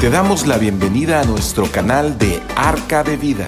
[0.00, 3.46] Te damos la bienvenida a nuestro canal de Arca de Vida.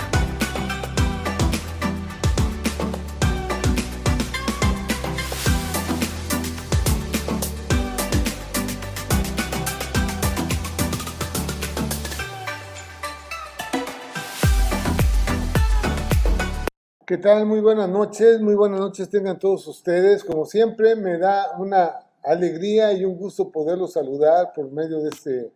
[17.07, 17.47] ¿Qué tal?
[17.47, 20.23] Muy buenas noches, muy buenas noches tengan todos ustedes.
[20.23, 25.53] Como siempre, me da una alegría y un gusto poderlos saludar por medio de, este,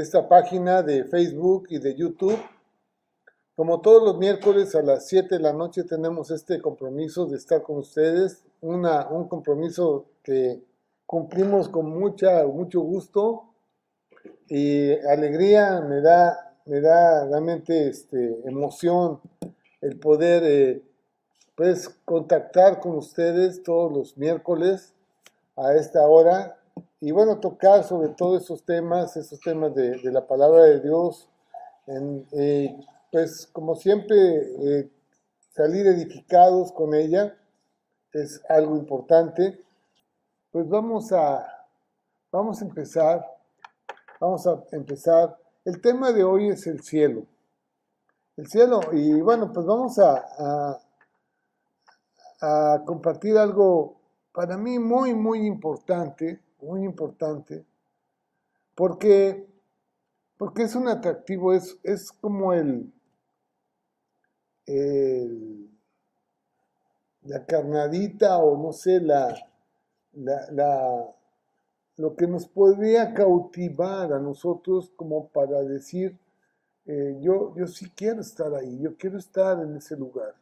[0.00, 2.38] esta página de Facebook y de YouTube.
[3.56, 7.62] Como todos los miércoles a las 7 de la noche tenemos este compromiso de estar
[7.62, 10.62] con ustedes, una, un compromiso que
[11.04, 13.52] cumplimos con mucha, mucho gusto
[14.46, 19.20] y alegría, me da, me da realmente este, emoción
[19.80, 20.82] el poder eh,
[21.56, 24.94] pues contactar con ustedes todos los miércoles
[25.56, 26.57] a esta hora
[27.00, 31.28] y bueno, tocar sobre todo esos temas, esos temas de, la palabra de Dios,
[32.32, 32.76] eh,
[33.10, 34.90] pues como siempre eh,
[35.50, 37.36] salir edificados con ella
[38.12, 39.64] es algo importante.
[40.50, 41.66] Pues vamos a,
[42.32, 43.24] vamos a empezar,
[44.20, 45.38] vamos a empezar.
[45.64, 47.26] El tema de hoy es el cielo
[48.38, 48.80] el cielo.
[48.92, 50.80] Y bueno, pues vamos a,
[52.86, 53.96] compartir algo
[54.32, 57.64] para mí muy, muy importante, muy importante,
[58.74, 59.46] porque,
[60.36, 62.92] porque es un atractivo, es, es como el,
[67.22, 69.34] la carnadita o no sé, la,
[70.12, 71.14] la,
[71.96, 76.18] lo que nos podría cautivar a nosotros como para decir,
[76.86, 80.34] eh, yo, yo sí quiero estar ahí, yo quiero estar en ese lugar.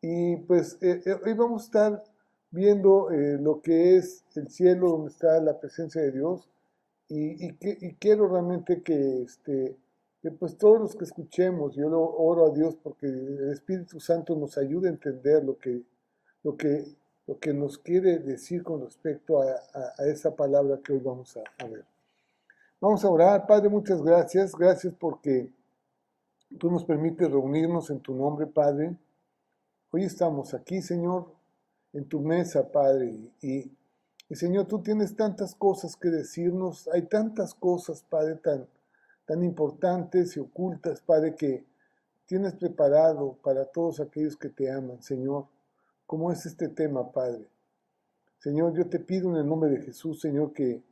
[0.00, 2.04] Y pues eh, eh, hoy vamos a estar
[2.52, 6.48] viendo lo que es el cielo, donde está la presencia de Dios.
[7.08, 7.52] Y,
[7.94, 9.76] quiero realmente que, este,
[10.38, 14.56] pues todos los que escuchemos, yo lo oro a Dios porque el Espíritu Santo nos
[14.56, 15.82] ayude a entender lo que,
[16.44, 16.84] lo que,
[17.26, 21.66] lo que nos quiere decir con respecto a esa palabra que hoy vamos a, a
[21.66, 21.84] ver.
[22.82, 23.46] Vamos a orar.
[23.46, 24.56] Padre, muchas gracias.
[24.56, 25.48] Gracias porque
[26.58, 28.96] tú nos permites reunirnos en tu nombre, Padre.
[29.92, 31.26] Hoy estamos aquí, Señor,
[31.92, 33.18] en tu mesa, Padre.
[33.40, 33.70] Y,
[34.28, 36.88] y Señor, tú tienes tantas cosas que decirnos.
[36.92, 38.66] Hay tantas cosas, Padre, tan,
[39.26, 41.64] tan importantes y ocultas, Padre, que
[42.26, 45.46] tienes preparado para todos aquellos que te aman, Señor.
[46.06, 47.46] ¿Cómo es este tema, Padre?
[48.38, 50.82] Señor, yo te pido en el nombre de Jesús, Señor, que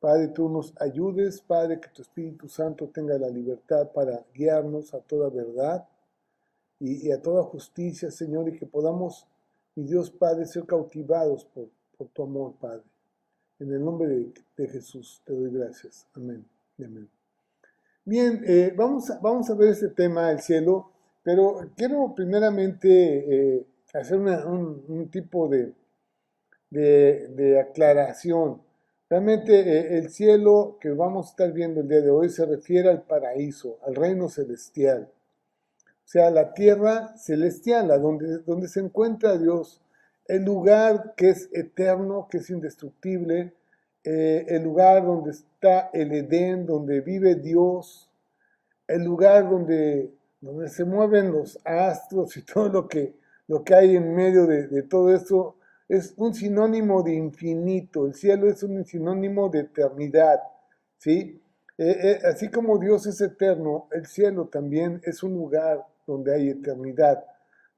[0.00, 5.00] Padre, tú nos ayudes, Padre, que tu Espíritu Santo tenga la libertad para guiarnos a
[5.00, 5.88] toda verdad
[6.78, 9.26] y, y a toda justicia, Señor, y que podamos,
[9.78, 12.82] mi Dios Padre, ser cautivados por, por tu amor, Padre.
[13.60, 16.04] En el nombre de, de, Jesús te doy gracias.
[16.14, 16.44] Amén.
[16.78, 17.08] Amén.
[18.04, 20.90] Bien, eh, vamos, a, vamos a ver este tema, el cielo,
[21.22, 25.72] pero quiero primeramente eh, hacer un, un, tipo de,
[26.70, 28.60] de, de aclaración.
[29.08, 32.88] Realmente eh, el cielo que vamos a estar viendo el día de hoy se refiere
[32.88, 35.08] al paraíso, al reino celestial.
[36.08, 39.82] O sea, la tierra celestial, donde, donde se encuentra Dios,
[40.24, 43.52] el lugar que es eterno, que es indestructible,
[44.04, 48.08] eh, el lugar donde está el Edén, donde vive Dios,
[48.86, 50.10] el lugar donde,
[50.40, 53.14] donde se mueven los astros y todo lo que,
[53.46, 55.56] lo que hay en medio de, de todo esto,
[55.90, 60.40] es un sinónimo de infinito, el cielo es un sinónimo de eternidad,
[60.96, 61.42] ¿sí?
[61.76, 66.48] Eh, eh, así como Dios es eterno, el cielo también es un lugar donde hay
[66.48, 67.24] eternidad.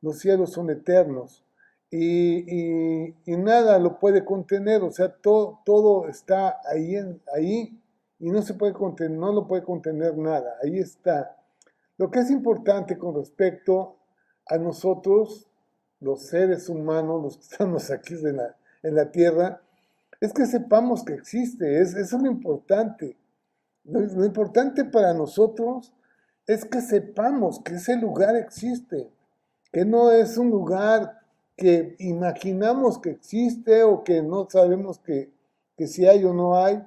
[0.00, 1.44] Los cielos son eternos
[1.90, 6.96] y, y, y nada lo puede contener, o sea, todo, todo está ahí,
[7.34, 7.78] ahí
[8.20, 11.36] y no se puede contener, no lo puede contener nada, ahí está.
[11.98, 13.96] Lo que es importante con respecto
[14.46, 15.50] a nosotros
[16.00, 19.60] los seres humanos, los que estamos aquí en la, en la tierra,
[20.20, 23.16] es que sepamos que existe, es, es lo importante.
[23.84, 25.94] Lo, lo, importante para nosotros
[26.52, 29.08] es que sepamos que ese lugar existe,
[29.72, 31.20] que no es un lugar
[31.56, 35.30] que imaginamos que existe o que no sabemos que,
[35.76, 36.82] que si hay o no hay,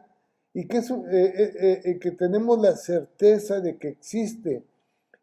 [0.54, 4.65] y que, eh, eh, eh, que tenemos la certeza de que existe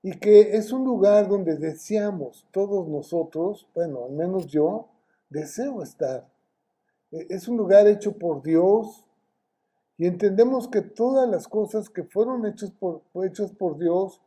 [0.02, 4.88] y que es un lugar donde deseamos todos nosotros, bueno, al menos yo,
[5.28, 6.26] deseo estar.
[7.12, 9.04] E, es un lugar hecho por Dios
[9.98, 14.18] y entendemos que todas las cosas que fueron hechas por, hechas por Dios,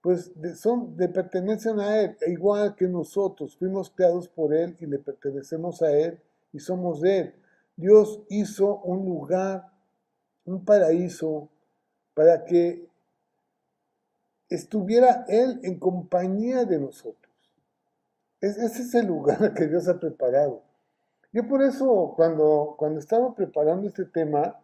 [0.00, 4.86] pues son, le pertenecen a Él, e igual que nosotros, fuimos creados por Él y
[4.86, 6.20] le pertenecemos a Él
[6.52, 7.34] y somos de Él.
[7.76, 9.70] Dios hizo un lugar,
[10.44, 11.48] un paraíso,
[12.14, 12.88] para que
[14.48, 17.32] estuviera Él en compañía de nosotros.
[18.40, 20.62] ese es el lugar que Dios ha preparado.
[21.32, 24.58] Yo por eso, cuando, cuando estaba preparando este tema,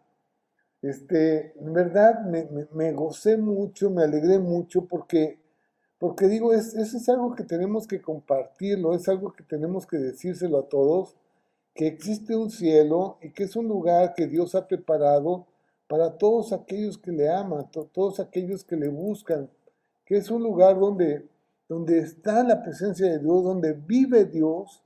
[0.89, 5.39] este, en verdad me, gocé mucho, me alegré mucho porque,
[5.97, 9.97] porque digo, es, eso es algo que tenemos que compartirlo, es algo que tenemos que
[9.97, 11.15] decírselo a todos,
[11.73, 15.47] que existe un cielo y que es un lugar que Dios ha preparado
[15.87, 19.49] para todos aquellos que le aman, todos aquellos que le buscan,
[20.05, 21.27] que es un lugar donde,
[21.67, 24.83] donde está la presencia de Dios, donde vive Dios,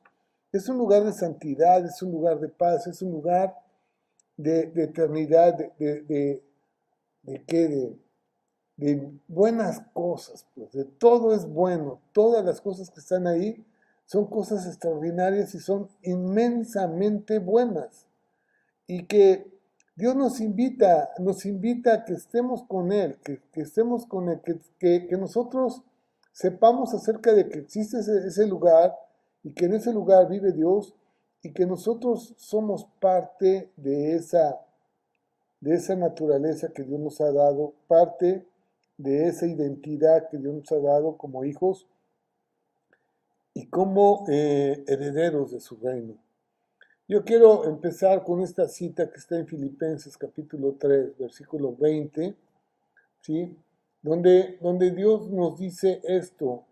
[0.52, 3.54] es un lugar de santidad, es un lugar de paz, es un lugar
[4.40, 6.44] de, eternidad, de, de,
[7.24, 7.96] de, qué,
[8.78, 13.66] de, buenas cosas, pues, de todo es bueno, todas las cosas que están ahí
[14.06, 18.08] son cosas extraordinarias y son inmensamente buenas.
[18.88, 19.46] Y que
[19.96, 24.42] Dios nos invita, nos invita a que estemos con Él, que, estemos con Él,
[24.80, 25.84] que, que, nosotros
[26.32, 28.96] sepamos acerca de que existe ese, lugar
[29.44, 30.96] y que en ese lugar vive Dios
[31.42, 34.60] y que nosotros somos parte de esa,
[35.62, 38.46] de esa naturaleza que Dios nos ha dado, parte
[38.98, 41.88] de esa identidad que Dios nos ha dado como hijos
[43.54, 46.16] y como eh, herederos de su reino.
[47.08, 52.36] Yo quiero empezar con esta cita que está en Filipenses capítulo 3, versículo 20,
[53.22, 53.58] ¿sí?
[54.02, 56.66] donde, donde Dios nos dice esto,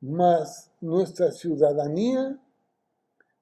[0.00, 2.38] más nuestra ciudadanía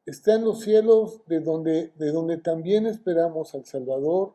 [0.06, 4.34] está en los cielos de donde, de donde también esperamos al Salvador,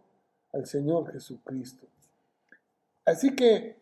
[0.53, 1.87] al Señor Jesucristo.
[3.03, 3.77] Así que,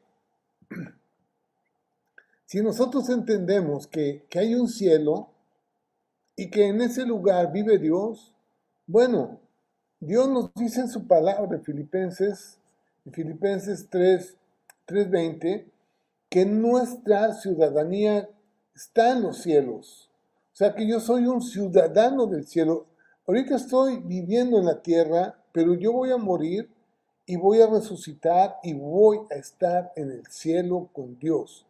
[2.46, 5.34] si nosotros entendemos que, que hay un cielo,
[6.36, 8.34] y que en ese lugar vive Dios,
[8.88, 9.40] bueno,
[10.00, 12.60] Dios nos dice en su palabra en Filipenses,
[13.06, 14.38] en Filipenses 3,
[14.88, 15.72] 3:20,
[16.30, 18.30] que nuestra ciudadanía
[18.74, 20.10] está en los cielos.
[20.54, 22.86] O sea que yo soy un ciudadano del cielo.
[23.26, 26.70] Ahorita estoy viviendo en la tierra, pero yo voy a morir
[27.26, 31.66] y voy a resucitar y voy a estar en el cielo con Dios.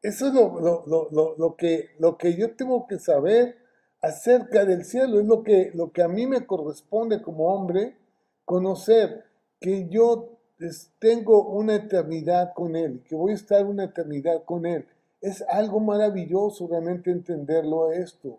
[0.00, 3.58] Eso es lo, que, lo que yo tengo que saber
[4.00, 5.18] acerca del cielo.
[5.18, 7.96] Es lo que, lo que a mí me corresponde como hombre,
[8.44, 9.24] conocer
[9.58, 10.38] que yo
[11.00, 14.86] tengo una eternidad con Él, que voy a estar una eternidad con Él.
[15.20, 18.38] Es algo maravilloso realmente entenderlo esto,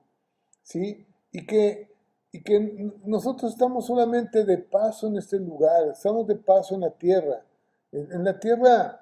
[0.63, 1.05] ¿sí?
[1.31, 1.89] Y que,
[2.31, 6.91] y que nosotros estamos solamente de paso en este lugar, estamos de paso en la
[6.91, 7.45] tierra.
[7.91, 8.99] En, la tierra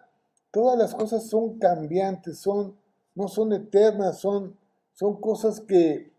[0.52, 2.76] todas las cosas son cambiantes, son,
[3.16, 4.58] no son eternas, son,
[4.94, 6.12] son cosas que,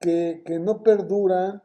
[0.00, 1.62] que, no perduran,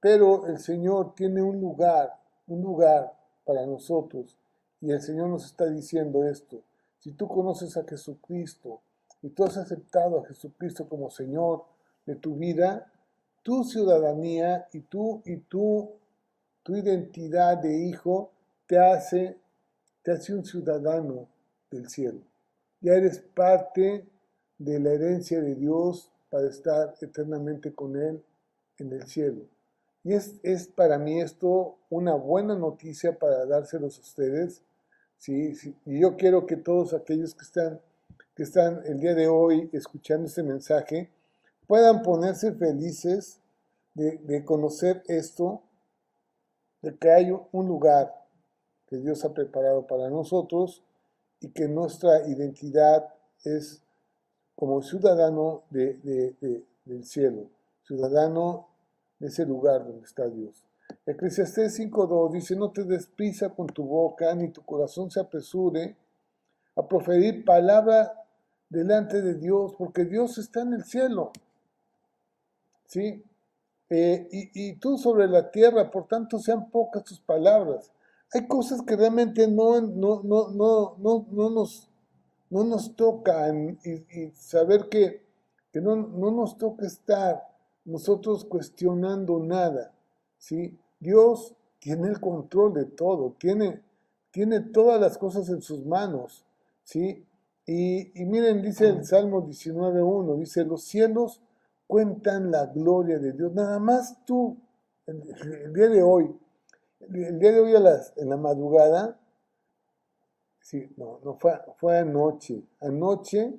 [0.00, 3.12] pero el Señor tiene un lugar, un lugar
[3.44, 4.36] para nosotros.
[4.80, 6.62] Y el Señor nos está diciendo esto.
[7.04, 8.80] Si tú conoces a Jesucristo
[9.20, 11.66] y tú has aceptado a Jesucristo como Señor
[12.06, 12.90] de tu vida,
[13.42, 15.90] tu ciudadanía y tú y tú,
[16.62, 18.30] tu identidad de hijo
[18.66, 19.36] te hace,
[20.02, 21.28] te hace un ciudadano
[21.70, 22.20] del cielo.
[22.80, 24.08] Ya eres parte
[24.56, 28.24] de la herencia de Dios para estar eternamente con Él
[28.78, 29.42] en el cielo.
[30.04, 34.62] Y es, es para mí esto una buena noticia para dárselos a ustedes.
[35.18, 35.54] ¿Sí?
[35.86, 37.80] Y yo quiero que todos aquellos que están,
[38.34, 41.10] que están el día de hoy escuchando este mensaje
[41.66, 43.40] puedan ponerse felices
[43.94, 45.62] de, de conocer esto,
[46.82, 48.14] de que hay un lugar
[48.86, 50.82] que Dios ha preparado para nosotros
[51.40, 53.82] y que nuestra identidad es
[54.54, 57.50] como ciudadano de, del cielo,
[57.82, 58.68] ciudadano
[59.18, 60.64] de ese lugar donde está Dios.
[61.06, 65.96] Eclesiastés 5.2 dice, no te desprisa con tu boca, ni tu corazón se apresure
[66.76, 68.12] a proferir palabra
[68.68, 71.32] delante de Dios, porque Dios está en el cielo.
[72.86, 73.24] ¿Sí?
[73.90, 77.92] Eh, y, y, tú sobre la tierra, por tanto sean pocas tus palabras.
[78.32, 81.90] Hay cosas que realmente no, no, no, no, no, no nos
[82.50, 83.48] no nos toca
[83.84, 85.24] y, saber que,
[85.74, 87.42] no, nos toca estar
[87.84, 89.92] nosotros cuestionando nada,
[90.44, 90.78] ¿sí?
[91.00, 93.82] Dios tiene el control de todo, tiene,
[94.30, 96.44] tiene todas las cosas en sus manos,
[96.82, 97.26] ¿sí?
[97.66, 101.40] Y, miren, dice el Salmo 19.1, dice, los cielos
[101.86, 103.54] cuentan la gloria de Dios.
[103.54, 104.58] Nada más tú,
[105.06, 105.22] el,
[105.72, 106.30] día de hoy,
[107.00, 109.18] el, día de hoy a las, en la madrugada,
[110.60, 112.62] Sí, no, no fue, fue anoche.
[112.80, 113.52] Anoche,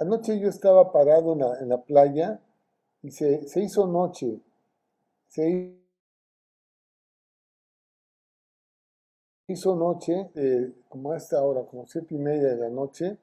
[0.00, 2.40] anoche yo estaba parado en la, en la playa
[3.02, 4.40] y se, se hizo noche.
[5.28, 5.78] Se
[9.48, 13.18] hizo noche, eh, como a esta hora, como siete y media de la noche,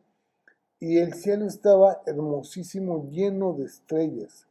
[0.80, 4.48] y el cielo estaba hermosísimo, lleno de estrellas.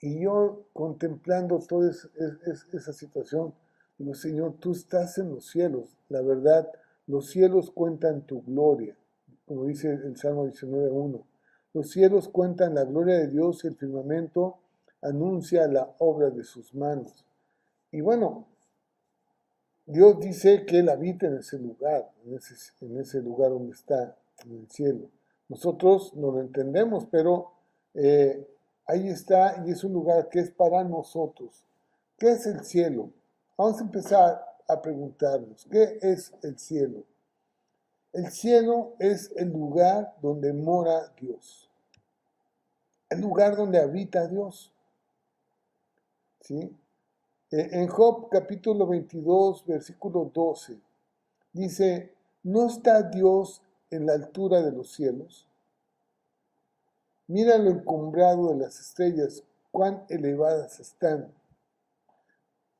[0.00, 3.54] Y yo contemplando toda esa situación,
[3.96, 5.96] digo, Señor, tú estás en los cielos.
[6.08, 6.68] La verdad,
[7.06, 8.96] los cielos cuentan tu gloria,
[9.46, 11.22] como dice el Salmo 19.1.
[11.72, 14.58] Los cielos cuentan la gloria de Dios y el firmamento
[15.00, 17.24] anuncia la obra de sus manos.
[17.90, 18.46] Y bueno,
[19.92, 24.70] Dios dice que Él habita en ese lugar, en ese, lugar donde está, en el
[24.70, 25.10] cielo.
[25.50, 27.52] Nosotros no lo entendemos, pero
[27.92, 28.48] eh,
[28.86, 31.62] ahí está y es un lugar que es para nosotros.
[32.16, 33.10] ¿Qué es el cielo?
[33.58, 37.04] Vamos a empezar a preguntarnos, ¿qué es el cielo?
[38.14, 41.70] El cielo es el lugar donde mora Dios,
[43.10, 44.72] el lugar donde habita Dios.
[46.40, 46.74] ¿Sí?
[47.52, 50.80] Eh, en Job capítulo 22, versículo 12,
[51.52, 55.46] dice, ¿no está Dios en la altura de los cielos?
[57.28, 61.32] Mira lo encumbrado de las estrellas, cuán elevadas están.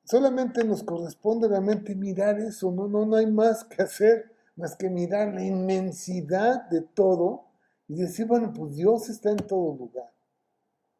[0.03, 4.89] Solamente nos corresponde realmente mirar eso, no, no, no hay más que hacer más que
[4.89, 7.45] mirar la inmensidad de todo
[7.87, 10.11] y decir, bueno, pues Dios está en todo lugar.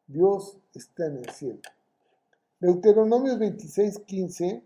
[0.06, 1.60] Dios está en el cielo.
[2.64, 4.64] Deuteronomio 26, 15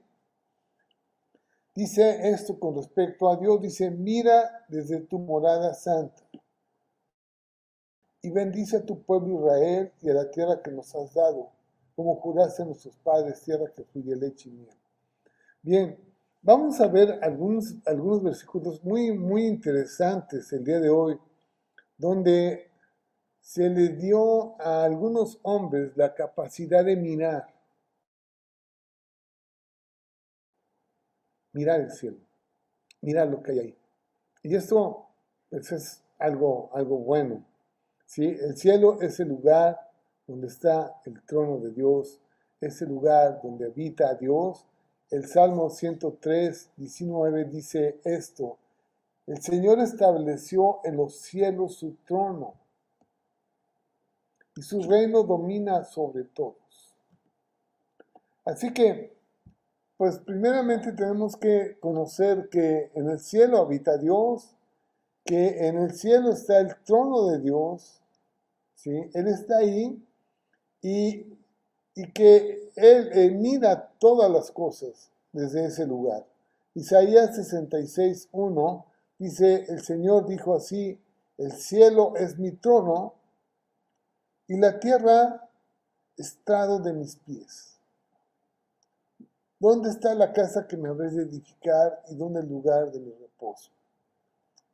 [1.75, 6.23] dice esto con respecto a Dios, dice, mira desde tu morada santa
[8.23, 11.51] y bendice a tu pueblo Israel y a la tierra que nos has dado,
[11.97, 14.77] como juraste a nuestros padres, tierra que fluye leche y miel.
[15.61, 15.99] Bien,
[16.41, 21.19] vamos a ver algunos, algunos versículos muy, muy interesantes el día de hoy,
[21.97, 22.71] donde
[23.41, 27.58] se le dio a algunos hombres la capacidad de mirar
[31.59, 32.19] mirar el cielo,
[33.01, 33.79] mirar lo que hay ahí.
[34.45, 35.09] Y esto
[35.51, 37.45] es algo, algo bueno.
[38.07, 38.27] ¿sí?
[38.27, 39.77] El cielo es el lugar
[40.25, 42.21] donde está el trono de Dios,
[42.61, 44.67] es el lugar donde habita Dios.
[45.11, 48.59] El Salmo 103, 19 dice esto,
[49.27, 52.55] el Señor estableció en los cielos su trono
[54.55, 56.95] y su reino domina sobre todos.
[58.45, 59.18] Así que
[59.99, 64.55] pues primeramente tenemos que conocer que en el cielo habita Dios,
[65.25, 68.01] que en el cielo está el trono de Dios,
[68.77, 68.93] ¿sí?
[69.13, 70.01] Él está ahí
[70.81, 71.37] y,
[72.15, 76.25] que Él, mira todas las cosas desde ese lugar.
[76.75, 78.87] Isaías 66, 1
[79.19, 80.97] dice, el Señor dijo así,
[81.39, 83.15] el cielo es mi trono
[84.47, 85.51] y la tierra
[86.17, 87.78] estrado de mis pies.
[89.61, 93.11] ¿Dónde está la casa que me habéis de edificar y dónde el lugar de mi
[93.13, 93.71] reposo?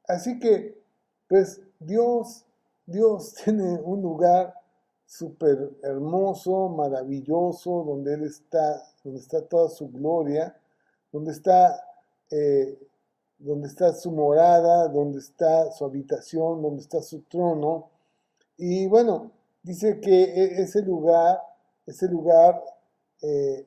[0.06, 0.78] Así que,
[1.26, 2.44] pues Dios,
[2.84, 4.54] Dios tiene un lugar
[5.06, 10.54] súper hermoso, maravilloso, donde Él está, donde está toda su gloria,
[11.12, 11.80] donde está,
[12.30, 12.78] eh,
[13.38, 17.88] donde está su morada, donde está su habitación, donde está su trono.
[18.58, 19.30] Y bueno,
[19.62, 21.40] dice que e-, ese lugar,
[21.86, 22.62] ese lugar
[23.22, 23.66] eh,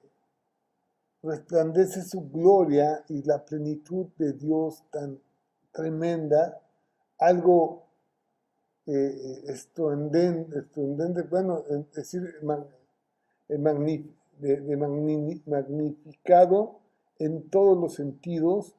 [1.28, 5.20] resplandece su gloria y la plenitud de Dios tan
[5.72, 6.62] tremenda,
[7.20, 7.84] algo
[8.86, 10.64] eh, estruendente,
[11.30, 12.24] bueno, es decir,
[13.48, 14.78] de,
[15.46, 16.80] magnificado
[17.20, 18.76] en todos los sentidos,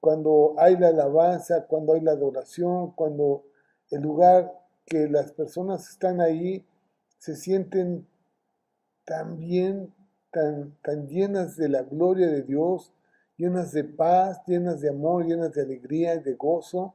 [0.00, 3.44] cuando hay la alabanza, cuando hay la adoración, cuando
[3.90, 4.52] el lugar
[4.84, 6.64] que las personas están ahí
[7.18, 8.06] se sienten
[9.04, 9.94] tan bien,
[10.82, 12.92] tan, llenas de la gloria de Dios,
[13.36, 16.94] llenas de paz, llenas de amor, llenas de alegría y de gozo,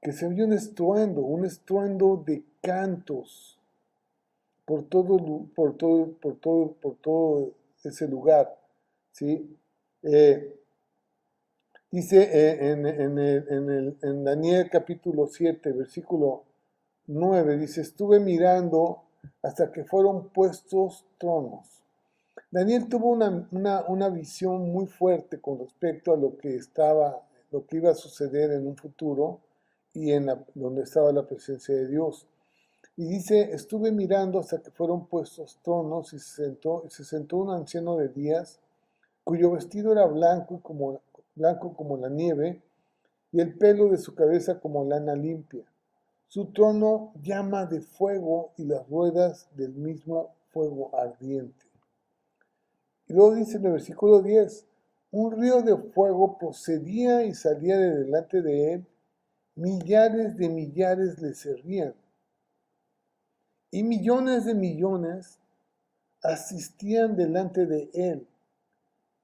[0.00, 3.58] que se oye un estruendo, un estruendo de cantos
[4.64, 7.52] por todo, por todo, por todo, por todo
[7.82, 8.58] ese lugar.
[9.12, 9.56] ¿sí?
[10.02, 10.58] Eh,
[11.90, 16.44] dice eh, en, en, el, en Daniel capítulo 7, versículo
[17.06, 19.02] 9, dice, estuve mirando
[19.42, 21.83] hasta que fueron puestos tronos
[22.54, 27.20] Daniel tuvo una, visión muy fuerte con respecto a lo que estaba,
[27.50, 29.40] lo que iba a suceder en un futuro
[29.92, 32.28] y en donde estaba la presencia de Dios.
[32.96, 37.50] Y dice, estuve mirando hasta que fueron puestos tronos y se sentó, se sentó un
[37.50, 38.60] anciano de días,
[39.24, 41.00] cuyo vestido era blanco como,
[41.34, 42.62] blanco como la nieve,
[43.32, 45.64] y el pelo de su cabeza como lana limpia.
[46.28, 51.63] Su trono llama de fuego y las ruedas del mismo fuego ardiente.
[53.06, 54.66] Y luego dice en el versículo 10,
[55.10, 58.86] un río de fuego procedía y salía de delante de él,
[59.54, 61.94] millares de millares le servían,
[63.70, 65.38] y millones de millones
[66.22, 68.26] asistían delante de él.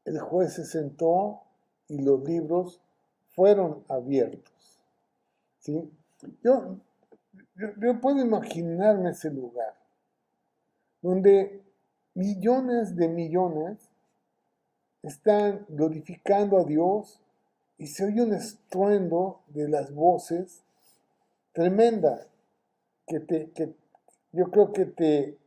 [0.04, 1.42] El juez se sentó
[1.88, 2.80] y los libros
[3.28, 4.80] fueron abiertos.
[5.60, 5.90] ¿sí?
[6.42, 6.78] Yo,
[7.54, 9.74] yo, yo puedo imaginarme ese lugar,
[11.00, 11.62] donde
[12.14, 13.90] millones de millones
[15.02, 17.20] están glorificando a Dios
[17.78, 20.62] y se oye un estruendo de las voces
[21.52, 22.26] tremenda
[23.06, 23.74] que, te, que
[24.32, 25.38] yo creo que te,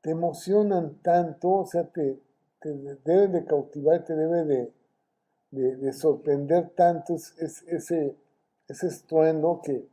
[0.00, 2.18] te emocionan tanto, o sea, te,
[2.60, 2.72] te
[3.04, 4.72] deben de cautivar, te debe de,
[5.50, 7.34] de, de sorprender tanto es,
[7.66, 8.16] ese,
[8.68, 9.86] ese estruendo que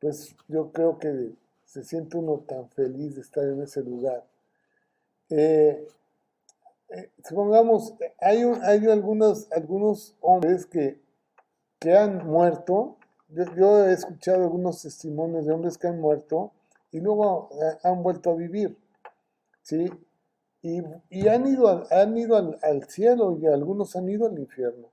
[0.00, 1.32] pues yo creo que
[1.64, 4.24] se siente uno tan feliz de estar en ese lugar.
[5.30, 5.86] Eh,
[6.90, 11.00] eh, supongamos, hay, hay algunos, algunos hombres que,
[11.78, 12.96] que han muerto,
[13.28, 16.52] yo, he escuchado algunos testimonios de hombres que han muerto
[16.90, 18.78] y luego eh, han vuelto a vivir,
[19.60, 19.90] ¿sí?
[20.62, 24.88] Y, y han ido, al, han ido al, cielo y algunos han ido al infierno.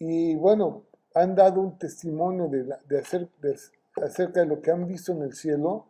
[0.00, 3.56] Y bueno, han dado un testimonio de, de, hacer, de
[4.02, 5.86] acerca de lo que han visto en el cielo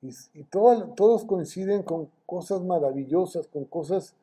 [0.00, 4.14] y, y todo, todos coinciden con cosas maravillosas, con cosas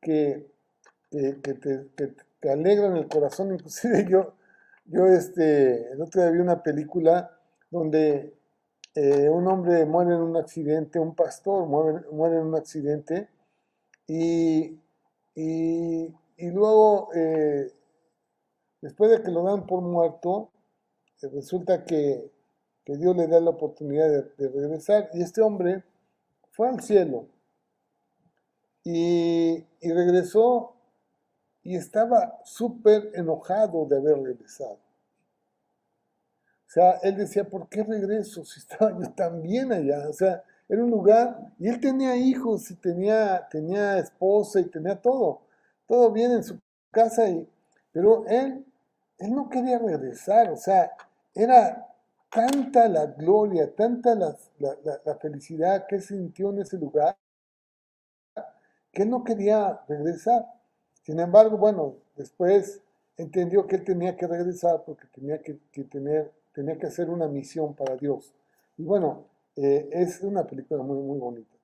[0.00, 0.46] que,
[1.10, 1.54] que,
[2.40, 3.52] te, alegran el corazón.
[3.54, 4.34] Inclusive yo,
[4.86, 7.38] yo este, el otro día vi una película
[7.70, 8.34] donde
[8.94, 13.28] eh, un hombre muere en un accidente, un pastor muere, muere en un accidente
[14.06, 14.78] y,
[15.34, 17.72] y, luego, eh,
[18.80, 20.50] después de que lo dan por muerto,
[21.22, 22.30] resulta que,
[22.84, 25.84] que, Dios le da la oportunidad de, regresar y este hombre
[26.50, 27.28] fue al cielo
[28.82, 30.74] y, y regresó
[31.62, 34.74] y estaba súper enojado de haber regresado.
[36.66, 40.08] O sea, él decía, ¿por qué regreso si estaba yo tan bien allá?
[40.08, 45.00] O sea, era un lugar, y él tenía hijos, y tenía, tenía esposa, y tenía
[45.00, 45.42] todo,
[45.86, 46.58] todo bien en su
[46.90, 47.48] casa, y,
[47.92, 48.64] pero él,
[49.18, 50.90] él no quería regresar, o sea,
[51.34, 51.93] era
[52.34, 57.16] tanta la gloria, tanta la, la, felicidad que sintió en ese lugar,
[58.92, 60.44] que no quería regresar.
[61.04, 62.82] Sin embargo, bueno, después
[63.16, 67.28] entendió que él tenía que regresar porque tenía que, que tener, tenía que hacer una
[67.28, 68.34] misión para Dios.
[68.76, 71.54] Y bueno, eh, es una película muy, muy bonita.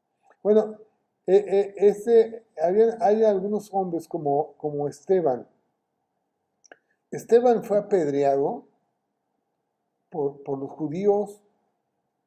[0.41, 0.79] Bueno,
[1.27, 5.49] eh, eh, este, había, hay algunos hombres como, como Esteban.
[7.11, 8.70] Esteban fue apedreado
[10.11, 11.41] por, los judíos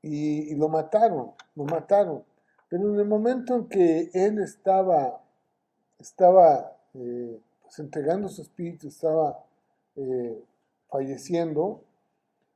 [0.02, 2.24] y, y, lo mataron, lo mataron.
[2.70, 5.22] Pero en el momento en que él estaba,
[6.00, 9.46] estaba eh, pues entregando su espíritu, estaba
[9.96, 10.44] eh,
[10.90, 11.84] falleciendo,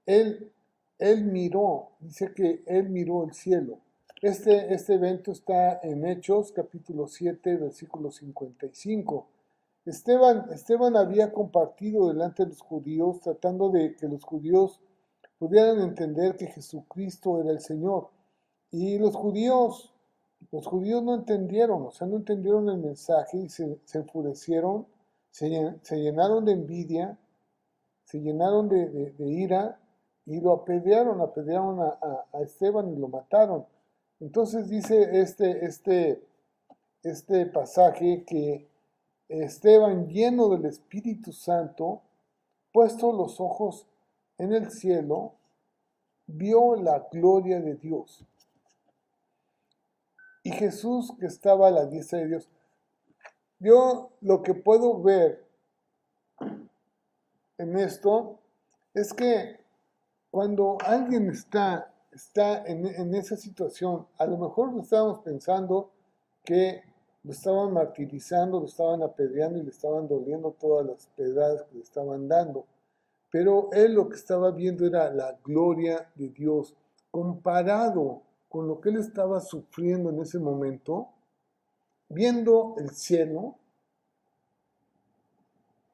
[0.06, 0.52] él,
[1.00, 3.80] él miró, dice que él miró el cielo.
[4.22, 9.28] Este, este evento está en Hechos capítulo 7, versículo 55.
[9.86, 14.82] Esteban, Esteban había compartido delante de los judíos, tratando de que los judíos
[15.39, 18.10] pudieran entender que Jesucristo era el Señor.
[18.71, 19.93] Y los judíos
[20.52, 24.86] los judíos no entendieron, o sea, no entendieron el mensaje y se, enfurecieron,
[25.32, 27.17] se, se, llenaron de envidia,
[28.06, 29.80] se llenaron de, ira
[30.26, 33.65] y lo apedrearon, apedrearon a, Esteban y lo mataron.
[34.19, 36.23] Entonces dice este, este,
[37.04, 38.67] este pasaje que
[39.28, 42.02] Esteban, lleno del Espíritu Santo,
[42.71, 43.86] puesto los ojos
[44.38, 45.34] en el cielo,
[46.28, 48.26] vio la gloria de Dios
[50.47, 52.50] y Jesús que estaba a la diestra de Dios.
[53.60, 55.43] Yo lo que puedo ver
[57.58, 58.39] en esto
[58.93, 59.60] es que
[60.32, 65.91] cuando alguien está, está en, esa situación, a lo mejor lo estábamos pensando
[66.45, 66.82] que
[67.23, 71.84] lo estaban martirizando, lo estaban apedreando y le estaban doliendo todas las pedradas que le
[71.84, 72.65] estaban dando.
[73.32, 76.76] Pero él lo que estaba viendo era la gloria de Dios
[77.12, 81.10] comparado con lo que él estaba sufriendo en ese momento,
[82.10, 83.56] viendo el cielo,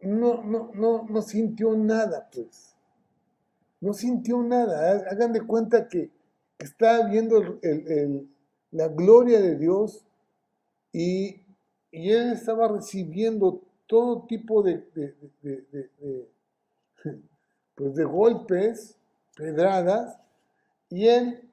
[0.01, 2.75] no, no, no, no sintió nada, pues.
[3.79, 5.05] No sintió nada.
[5.09, 6.11] Hagan de cuenta que
[6.59, 8.29] está viendo el, el,
[8.71, 10.05] la gloria de Dios
[10.91, 11.41] y,
[11.91, 14.83] y, él estaba recibiendo todo tipo de,
[17.75, 18.97] pues de golpes,
[19.35, 20.17] pedradas,
[20.89, 21.49] y él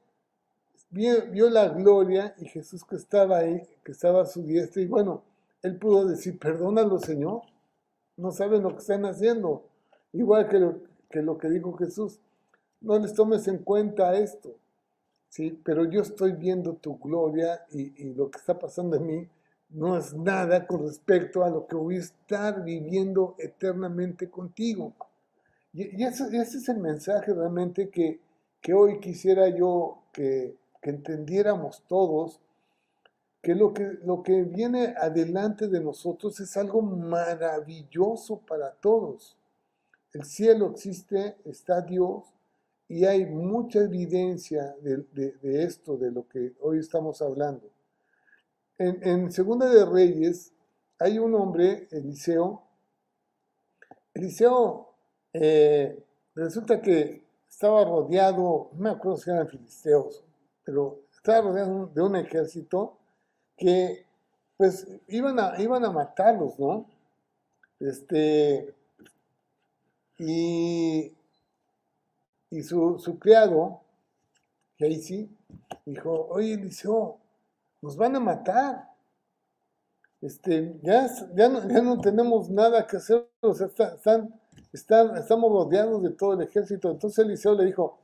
[0.90, 5.22] vio, la gloria y Jesús que estaba ahí, que estaba a su diestra, y bueno,
[5.62, 7.42] él pudo decir, perdónalo, Señor.
[8.16, 9.64] no saben lo que están haciendo.
[10.12, 12.18] Igual que lo que, lo que dijo Jesús,
[12.80, 14.54] no les tomes en cuenta esto,
[15.28, 15.58] ¿sí?
[15.64, 19.28] Pero yo estoy viendo tu gloria y, y lo que está pasando en mí
[19.70, 24.92] no es nada con respecto a lo que voy a estar viviendo eternamente contigo.
[25.72, 28.20] Y, ese, ese, es el mensaje realmente que,
[28.60, 32.40] que hoy quisiera yo que, que, entendiéramos todos,
[33.40, 39.36] que lo, que lo que viene adelante de nosotros es algo maravilloso para todos.
[40.12, 42.34] El cielo existe, está Dios,
[42.88, 47.70] y hay mucha evidencia de, de, de esto, de lo que hoy estamos hablando.
[48.76, 50.52] En, en, Segunda de Reyes
[50.98, 52.64] hay un hombre, Eliseo.
[54.12, 54.89] Eliseo
[55.32, 56.02] eh,
[56.34, 60.24] resulta que estaba rodeado, no me acuerdo si eran filisteos,
[60.64, 62.96] pero estaba rodeado de un ejército
[63.56, 64.06] que
[64.56, 66.86] pues iban a, iban a matarlos, ¿no?
[67.80, 68.74] Este,
[70.18, 71.12] y,
[72.50, 73.80] y su, su criado,
[74.78, 75.30] Casey,
[75.86, 77.18] dijo, oye Eliseo,
[77.82, 78.88] nos van a matar.
[80.20, 84.39] Este, ya, ya, no, ya no tenemos nada que hacer, o sea, están,
[84.72, 86.90] estamos rodeados de todo el ejército.
[86.90, 87.98] Entonces Eliseo le dijo,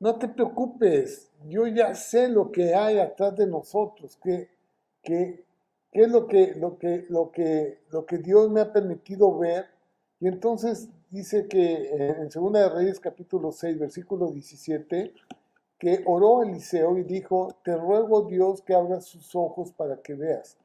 [0.00, 4.50] no te preocupes, yo ya sé lo que hay atrás de nosotros, que,
[5.02, 5.44] que,
[5.90, 9.66] que es lo que, lo, que, lo, que, lo que Dios me ha permitido ver.
[10.20, 15.14] Y entonces dice que en Segunda de Reyes capítulo 6, versículo 17,
[15.78, 20.56] que oró Eliseo y dijo, te ruego Dios que abra sus ojos para que veas,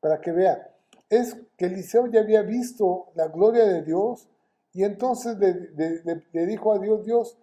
[0.00, 0.72] para que vea.
[1.12, 4.30] Es que Eliseo ya había visto la gloria de Dios
[4.72, 7.36] y entonces le, dijo a Dios, Dios,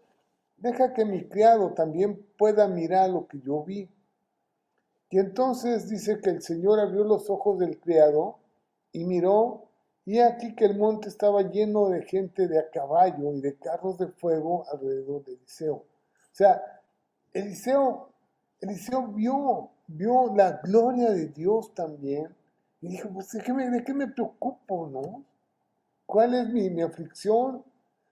[0.58, 3.88] deja que mi criado también pueda mirar lo que yo vi.
[5.12, 8.39] Y entonces dice que el Señor abrió los ojos del criado
[8.91, 9.69] y miró,
[10.03, 13.99] y aquí que el monte estaba lleno de gente de a caballo y de carros
[13.99, 15.75] de fuego alrededor de Eliseo.
[15.75, 15.86] O
[16.32, 16.60] sea,
[17.34, 18.10] Eliseo,
[18.62, 22.38] Eliseo vio, vio la gloria de Dios también
[22.81, 25.23] y dijo, pues, ¿de qué me, qué me preocupo, no?
[26.05, 27.63] ¿Cuál es mi, mi, aflicción?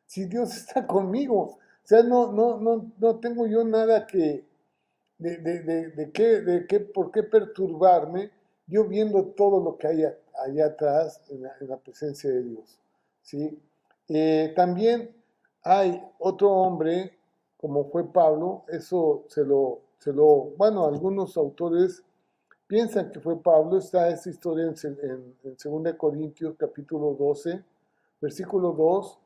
[0.05, 1.41] Si Dios está conmigo.
[1.41, 4.45] O sea, no, no, no, no tengo yo nada que,
[5.17, 8.31] de, de, de, qué, de qué, por qué perturbarme,
[8.67, 10.03] yo viendo todo lo que hay
[10.45, 12.77] allá atrás en la, en la presencia de Dios.
[13.21, 13.57] ¿sí?
[14.09, 15.15] Eh, también
[15.63, 17.17] hay otro hombre
[17.57, 22.03] como fue Pablo, eso se lo, se lo, bueno, algunos autores
[22.67, 27.63] piensan que fue Pablo, está esa historia en, en, en 2 Corintios capítulo 12,
[28.21, 29.19] versículo 2,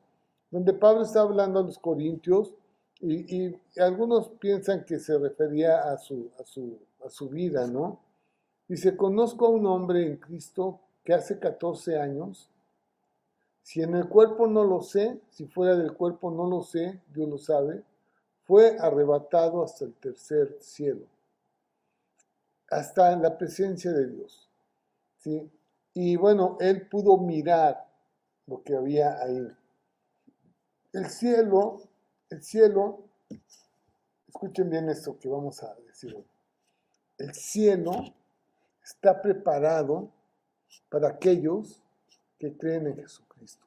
[0.50, 2.54] donde Pablo está hablando a los corintios
[3.00, 7.98] y, y algunos piensan que se refería a su, a, su, a su vida, ¿no?
[8.68, 12.48] Dice, conozco a un hombre en Cristo que hace 14 años,
[13.62, 17.28] si en el cuerpo no lo sé, si fuera del cuerpo no lo sé, Dios
[17.28, 17.82] lo sabe,
[18.44, 21.06] fue arrebatado hasta el tercer cielo,
[22.72, 24.48] hasta en la presencia de Dios.
[25.18, 25.50] ¿sí?
[25.94, 27.86] Y bueno, él pudo mirar
[28.46, 29.46] lo que había ahí.
[30.92, 31.82] El cielo,
[32.30, 33.04] el cielo,
[34.28, 36.24] escuchen bien esto que vamos a decir hoy.
[37.18, 37.92] El cielo
[38.82, 40.10] está preparado
[40.88, 41.82] para aquellos
[42.38, 43.66] que creen en Jesucristo.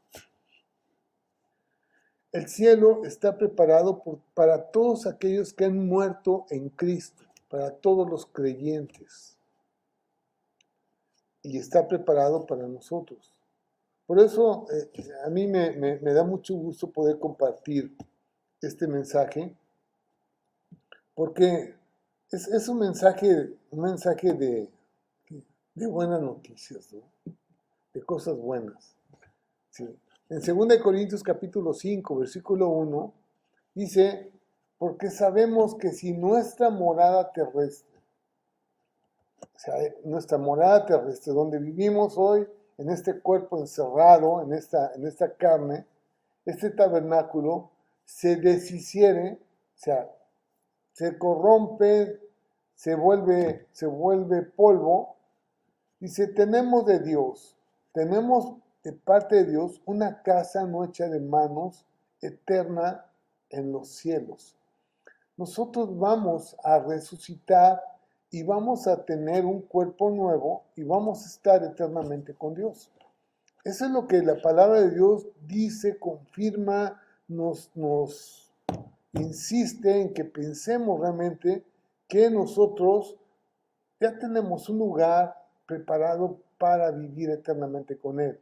[2.31, 4.01] El cielo está preparado
[4.33, 9.37] para todos aquellos que han muerto en Cristo, para todos los creyentes.
[11.41, 13.31] Y está preparado para nosotros.
[14.07, 17.95] Por eso eh, a mí me, da mucho gusto poder compartir
[18.61, 19.55] este mensaje,
[21.13, 21.75] porque
[22.31, 24.69] es, un mensaje, un mensaje de,
[25.75, 27.01] de buenas noticias, ¿no?
[27.93, 28.95] de cosas buenas.
[29.69, 29.87] Sí.
[30.29, 33.13] En 2 Corintios capítulo 5, versículo 1,
[33.73, 34.31] dice,
[34.77, 37.99] porque sabemos que si nuestra morada terrestre,
[39.41, 45.07] o sea, nuestra morada terrestre, donde vivimos hoy, en este cuerpo encerrado, en esta, en
[45.07, 45.85] esta carne,
[46.45, 47.71] este tabernáculo,
[48.03, 49.39] se deshiciere,
[49.75, 50.09] o sea,
[50.91, 52.19] se corrompe,
[52.75, 55.15] se vuelve, se vuelve polvo,
[55.99, 57.57] dice, tenemos de Dios,
[57.93, 61.85] tenemos de parte de Dios una casa no hecha de manos,
[62.21, 63.05] eterna
[63.49, 64.55] en los cielos.
[65.37, 67.81] Nosotros vamos a resucitar
[68.31, 72.91] y vamos a tener un cuerpo nuevo y vamos a estar eternamente con Dios.
[73.63, 78.53] Eso es lo que la palabra de Dios dice, confirma, nos, nos
[79.13, 81.65] insiste en que pensemos realmente
[82.07, 83.17] que nosotros
[83.99, 88.39] ya tenemos un lugar preparado para vivir eternamente con Él.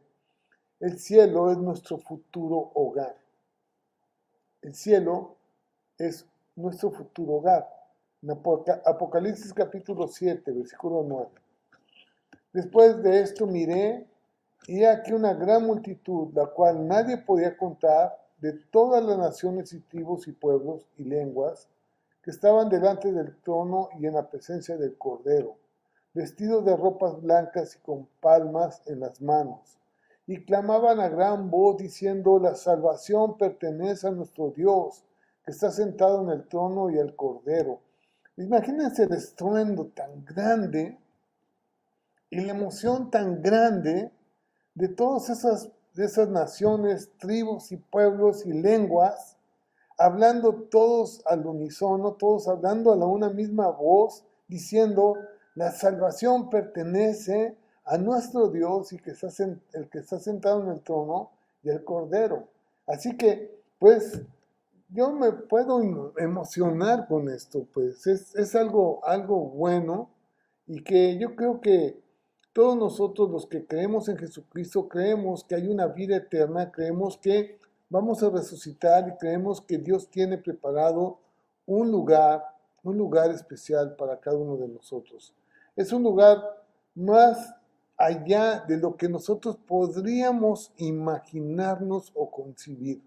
[0.80, 3.16] el cielo es nuestro futuro hogar.
[4.60, 5.36] El cielo
[5.98, 7.68] es nuestro futuro hogar.
[8.84, 11.28] Apocalipsis capítulo 7, versículo 9.
[12.52, 14.06] Después de esto miré
[14.66, 19.80] y aquí una gran multitud, la cual nadie podía contar, de todas las naciones y
[19.80, 21.68] tribus y pueblos y lenguas,
[22.22, 25.56] que estaban delante del trono y en la presencia del Cordero,
[26.14, 29.78] vestidos de ropas blancas y con palmas en las manos,
[30.26, 35.04] y clamaban a gran voz diciendo, la salvación pertenece a nuestro Dios,
[35.44, 37.80] que está sentado en el trono y el Cordero.
[38.36, 40.98] Imagínense el estruendo tan grande
[42.30, 44.10] y la emoción tan grande
[44.74, 49.36] de todas esas, de esas naciones, tribus y pueblos y lenguas,
[49.98, 55.16] hablando todos al unísono, todos hablando a la una misma voz, diciendo,
[55.54, 59.28] la salvación pertenece a nuestro Dios y que está,
[59.74, 61.30] el que está sentado en el trono
[61.62, 62.48] y el Cordero.
[62.86, 64.22] Así que, pues,
[64.94, 65.82] yo me puedo
[66.16, 70.10] emocionar con esto, pues es, es algo, algo bueno
[70.68, 72.00] y que yo creo que
[72.52, 77.58] todos nosotros los que creemos en Jesucristo, creemos que hay una vida eterna, creemos que
[77.90, 81.18] vamos a resucitar y creemos que Dios tiene preparado
[81.66, 82.44] un lugar,
[82.84, 85.34] un lugar especial para cada uno de nosotros.
[85.74, 86.40] Es un lugar
[86.94, 87.52] más
[87.96, 93.02] allá de lo que nosotros podríamos imaginarnos o concebir.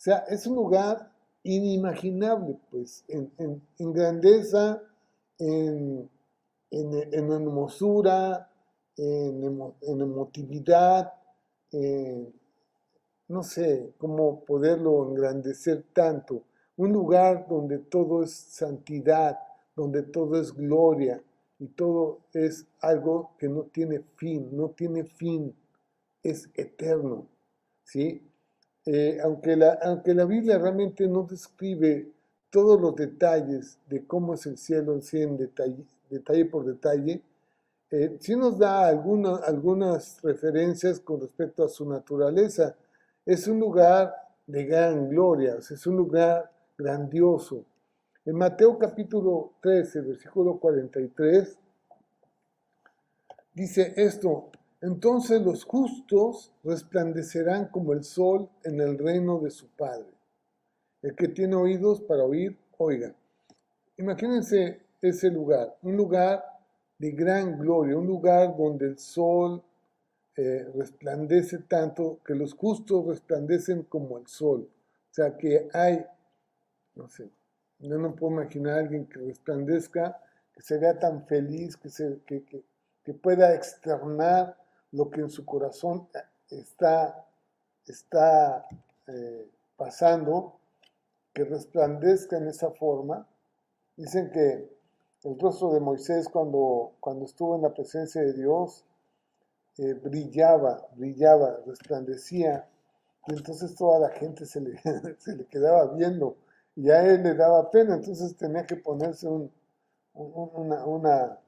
[0.00, 3.30] O sea, es un lugar inimaginable, pues, en,
[3.78, 4.82] en grandeza,
[5.38, 6.10] en
[6.70, 8.48] en, hermosura,
[8.96, 11.12] en, en emotividad,
[13.28, 16.42] no sé cómo poderlo engrandecer tanto.
[16.76, 19.38] Un lugar donde todo es santidad,
[19.76, 21.22] donde todo es gloria
[21.58, 25.54] y todo es algo que no tiene fin, no tiene fin,
[26.22, 27.26] es eterno.
[27.84, 28.22] ¿sí?
[28.86, 32.08] Eh, aunque, la, aunque la Biblia realmente no describe
[32.50, 37.22] todos los detalles de cómo es el cielo en sí detalle, detalle por detalle,
[37.90, 42.76] eh, sí nos da algunas referencias con respecto a su naturaleza.
[43.26, 44.14] Es un lugar
[44.46, 47.64] de gran gloria, es un lugar grandioso.
[48.24, 51.58] En Mateo capítulo 13, versículo 43,
[53.54, 60.08] dice esto, entonces los justos resplandecerán como el sol en el reino de su Padre.
[61.02, 63.14] El que tiene oídos para oír, oiga.
[63.96, 66.44] Imagínense ese lugar, un lugar
[66.98, 69.62] de gran gloria, un lugar donde el sol
[70.36, 74.68] eh, resplandece tanto que los justos resplandecen como el sol.
[75.10, 76.04] O sea que hay,
[76.94, 77.30] no sé,
[77.78, 80.18] yo no puedo imaginar a alguien que resplandezca,
[80.54, 82.64] que se vea tan feliz, que, se, que,
[83.14, 84.56] pueda externar
[84.92, 86.08] lo que en su corazón
[86.50, 87.26] está,
[87.86, 88.66] está
[89.06, 90.56] eh, pasando,
[91.32, 93.26] que resplandezca en esa forma.
[93.96, 94.68] Dicen que
[95.24, 98.84] el rostro de Moisés cuando, cuando estuvo en la presencia de Dios
[99.78, 102.68] eh, brillaba, brillaba, resplandecía,
[103.28, 104.78] y entonces toda la gente se le,
[105.18, 106.36] se le quedaba viendo,
[106.74, 109.52] y a él le daba pena, entonces tenía que ponerse un,
[110.14, 111.38] una, una,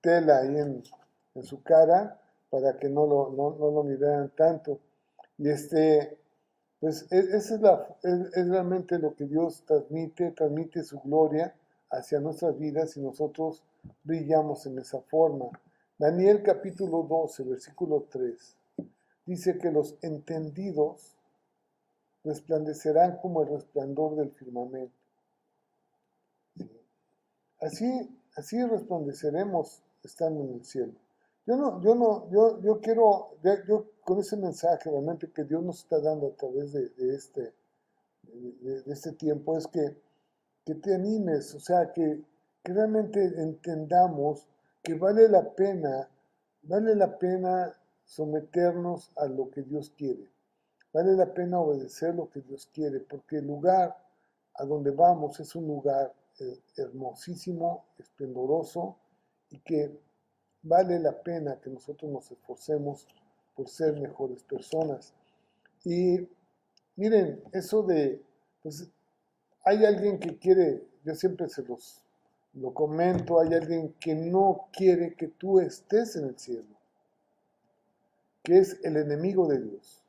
[0.00, 0.82] tela ahí en,
[1.34, 2.20] en, su cara
[2.50, 4.80] para que no lo, no, no lo miraran tanto.
[5.36, 6.18] Y este,
[6.80, 11.54] pues e, esa es, la, es, realmente lo que Dios transmite, transmite su gloria
[11.90, 13.62] hacia nuestras vidas y nosotros
[14.04, 15.46] brillamos en esa forma.
[15.98, 18.56] Daniel capítulo 12, versículo 3,
[19.26, 21.16] dice que los entendidos
[22.24, 24.94] resplandecerán como el resplandor del firmamento.
[27.60, 30.92] Así, así resplandeceremos estando en el cielo.
[31.44, 35.80] Yo no, yo no, yo, yo quiero, yo con ese mensaje realmente que Dios nos
[35.80, 37.52] está dando a través de, este,
[38.22, 39.96] de, este tiempo es que,
[40.64, 42.22] que te animes, o sea, que,
[42.62, 44.46] que realmente entendamos
[44.82, 46.08] que vale la pena,
[46.62, 47.74] vale la pena
[48.04, 50.30] someternos a lo que Dios quiere.
[50.92, 53.96] Vale la pena obedecer lo que Dios quiere, porque el lugar
[54.54, 58.96] a donde vamos es un lugar eh, hermosísimo, esplendoroso,
[59.50, 59.98] y que
[60.62, 63.06] vale la pena que nosotros nos esforcemos
[63.54, 65.14] por ser mejores personas.
[65.84, 66.28] Y
[66.96, 68.22] miren, eso de,
[68.62, 68.88] pues
[69.64, 72.02] hay alguien que quiere, yo siempre se los
[72.54, 76.76] lo comento, hay alguien que no quiere que tú estés en el cielo,
[78.42, 80.02] que es el enemigo de Dios.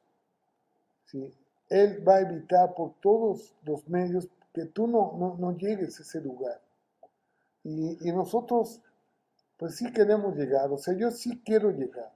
[1.05, 1.31] ¿sí?
[1.69, 6.21] Él va a evitar por todos los medios que tú no, no, llegues a ese
[6.21, 6.62] lugar.
[7.63, 8.81] Y, y nosotros
[9.59, 12.13] pues sí queremos llegar, o sea, yo sí quiero llegar.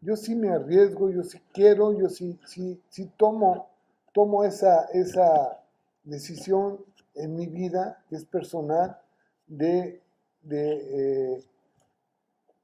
[0.00, 3.70] Yo sí me arriesgo, yo sí quiero, yo sí, sí, sí tomo,
[4.12, 5.60] tomo esa, esa
[6.02, 8.98] decisión en mi vida, que es personal,
[9.46, 10.02] de,
[10.42, 11.44] de, eh,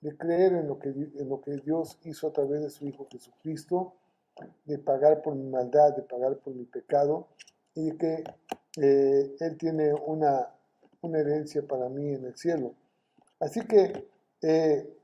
[0.00, 3.06] de creer en lo, que, en lo que Dios hizo a través de su Hijo
[3.08, 3.94] Jesucristo,
[4.64, 7.28] de pagar por mi maldad, de pagar por mi pecado,
[7.74, 8.24] y que
[8.76, 10.48] eh, Él tiene una,
[11.02, 12.74] una herencia para mí en el cielo.
[13.40, 14.08] Así que
[14.42, 14.96] eh,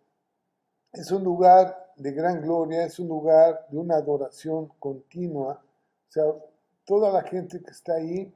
[0.92, 5.61] es un lugar de gran gloria, es un lugar de una adoración continua.
[6.09, 6.24] O sea,
[6.85, 8.33] toda la gente que está ahí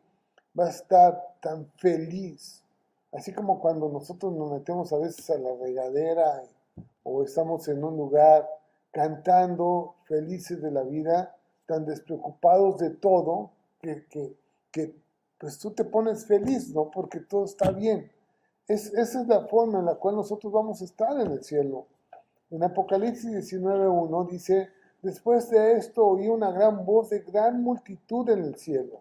[0.59, 2.63] va a estar tan feliz,
[3.13, 6.43] así como cuando nosotros nos metemos a veces a la regadera
[7.03, 8.49] o estamos en un lugar
[8.93, 11.35] cantando, felices de la vida,
[11.67, 13.51] tan despreocupados de todo,
[13.83, 14.37] que,
[14.71, 14.95] que,
[15.39, 16.91] pues tú te pones feliz, ¿no?
[16.91, 18.13] Porque todo está bien.
[18.69, 21.89] Es, esa es la forma en la cual nosotros vamos a estar en el cielo.
[22.51, 24.71] En Apocalipsis 19.1 dice,
[25.03, 29.01] después de esto oí una gran voz de gran multitud en el cielo.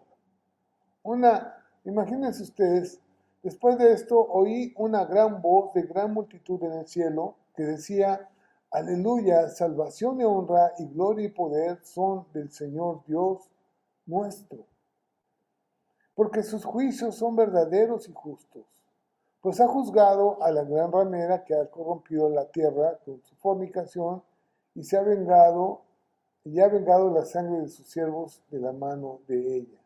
[1.04, 3.00] Una, imagínense ustedes,
[3.42, 8.28] después de esto oí una gran voz de gran multitud en el cielo que decía,
[8.72, 13.48] aleluya, salvación y honra y gloria y poder son del Señor Dios
[14.06, 14.71] nuestro
[16.14, 18.64] porque sus juicios son verdaderos y justos,
[19.40, 24.22] pues ha juzgado a la gran ramera que ha corrompido la tierra con su fornicación
[24.74, 25.82] y se ha vengado
[26.44, 29.78] y ha vengado la sangre de sus siervos de la mano de ella.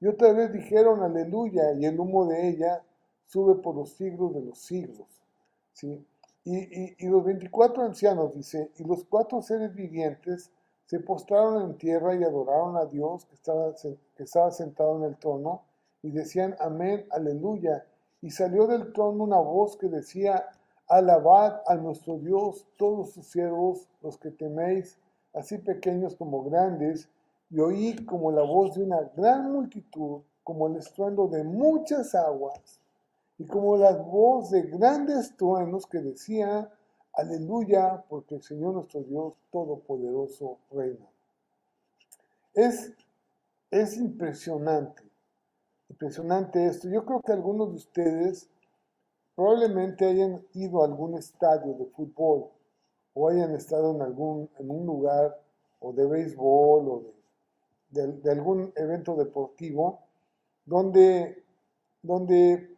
[0.00, 2.82] Y otra vez dijeron aleluya y el humo de ella
[3.26, 5.06] sube por los siglos de los siglos.
[5.72, 6.04] ¿sí?
[6.44, 10.52] Y, y, los 24 ancianos, dice, y los cuatro seres vivientes
[10.86, 15.62] se postraron en tierra y adoraron a Dios que estaba, sentado en el trono
[16.02, 17.84] y decían amén, aleluya.
[18.22, 20.46] Y salió del trono una voz que decía,
[20.88, 24.98] alabad a nuestro Dios todos sus siervos, los que teméis,
[25.34, 27.08] así pequeños como grandes.
[27.50, 32.80] Y oí como la voz de una gran multitud, como el estruendo de muchas aguas,
[33.38, 36.70] y como la voz de grandes truenos que decía,
[37.16, 41.06] Aleluya, porque el Señor nuestro Dios Todopoderoso reina.
[42.52, 42.92] Es,
[43.70, 45.02] es impresionante,
[45.88, 46.90] impresionante esto.
[46.90, 48.50] Yo creo que algunos de ustedes
[49.34, 52.50] probablemente hayan ido a algún estadio de fútbol
[53.14, 55.40] o hayan estado en, algún, en un lugar
[55.80, 57.02] o de béisbol o
[57.88, 60.00] de, de algún evento deportivo
[60.66, 61.42] donde,
[62.02, 62.75] donde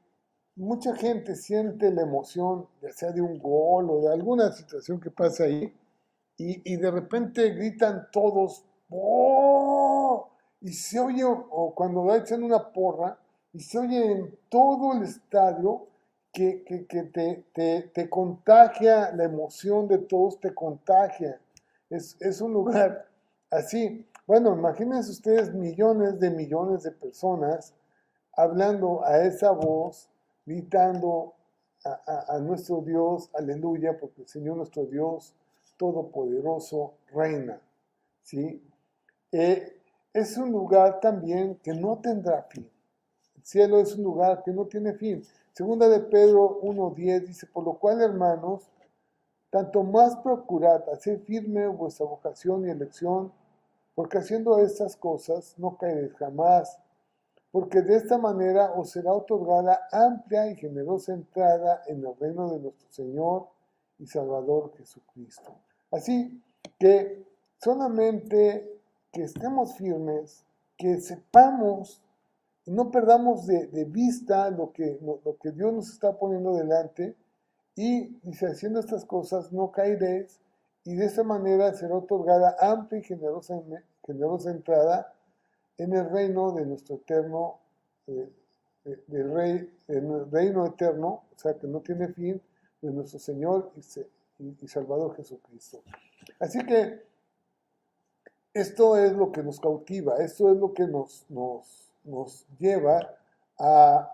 [0.59, 5.11] mucha gente siente la emoción, ya sea de un gol o de alguna situación que
[5.11, 5.73] pasa ahí,
[6.41, 10.29] y, de repente gritan todos, ¡Oh!
[10.61, 13.19] Y se oye, o cuando echan una porra,
[13.53, 15.87] y se oye en todo el estadio
[16.33, 16.87] que,
[17.53, 21.41] te, te, contagia, la emoción de todos te contagia.
[21.91, 23.09] Es, es un lugar
[23.51, 24.07] así.
[24.27, 27.75] Bueno, imagínense ustedes millones de millones de personas
[28.37, 30.09] hablando a esa voz
[30.49, 31.35] gritando
[31.85, 35.35] a, nuestro Dios, aleluya, porque el Señor nuestro Dios
[35.77, 37.61] Todopoderoso reina.
[38.23, 38.61] ¿sí?
[39.31, 39.81] Eh,
[40.13, 42.69] es un lugar también que no tendrá fin.
[43.37, 45.23] El cielo es un lugar que no tiene fin.
[45.53, 48.69] Segunda de Pedro 1.10 dice, por lo cual, hermanos,
[49.51, 53.33] tanto más procurad hacer firme vuestra vocación y elección,
[53.95, 56.79] porque haciendo estas cosas no caeréis jamás
[57.51, 62.61] porque de esta manera os será otorgada amplia y generosa entrada en el reino de
[62.61, 63.49] nuestro Señor
[63.99, 65.55] y Salvador Jesucristo.
[65.91, 66.43] Así
[66.79, 67.25] que
[67.63, 68.79] solamente
[69.13, 70.45] que estemos firmes,
[70.77, 72.03] que sepamos
[72.67, 77.17] y no perdamos de, vista lo que, lo, que Dios nos está poniendo delante
[77.75, 80.39] y dice, haciendo estas cosas no caeréis
[80.85, 83.59] y de esa manera será otorgada amplia y generosa,
[84.05, 85.15] generosa entrada
[85.79, 87.61] en el reino de nuestro eterno,
[88.09, 88.29] eh,
[88.85, 89.79] eh, del rey,
[90.31, 92.41] reino eterno, o sea que no tiene fin,
[92.83, 95.83] de nuestro Señor y, Salvador Jesucristo.
[96.39, 97.03] Así que
[98.55, 103.17] esto es lo que nos cautiva, esto es lo que nos, nos, nos lleva
[103.59, 104.13] a,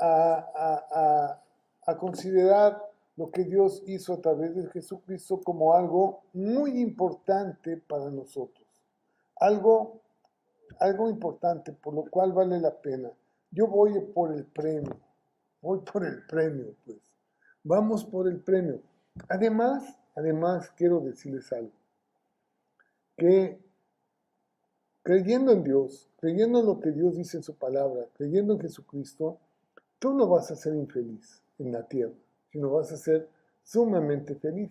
[0.00, 1.40] a,
[1.86, 2.82] a, considerar
[3.16, 8.66] lo que Dios hizo a través de Jesucristo como algo muy importante para nosotros,
[9.36, 9.99] algo
[10.80, 13.10] algo importante, por lo cual vale la pena.
[13.50, 14.96] Yo voy por el premio,
[15.60, 16.98] voy por el premio, pues.
[17.62, 18.80] Vamos por el premio.
[19.28, 21.72] Además, además quiero decirles algo,
[23.16, 23.60] que
[25.02, 29.38] creyendo en Dios, creyendo en lo que Dios dice en su palabra, creyendo en Jesucristo,
[29.98, 32.14] tú no vas a ser infeliz en la tierra,
[32.50, 33.28] sino vas a ser
[33.62, 34.70] sumamente feliz.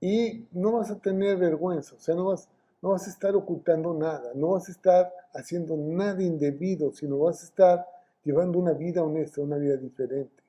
[0.00, 2.48] Y no vas a tener vergüenza, o sea, no vas,
[2.86, 7.42] no vas a estar ocultando nada, no vas a estar haciendo nada indebido, sino vas
[7.42, 7.84] a estar
[8.22, 10.44] llevando una vida honesta, una vida diferente.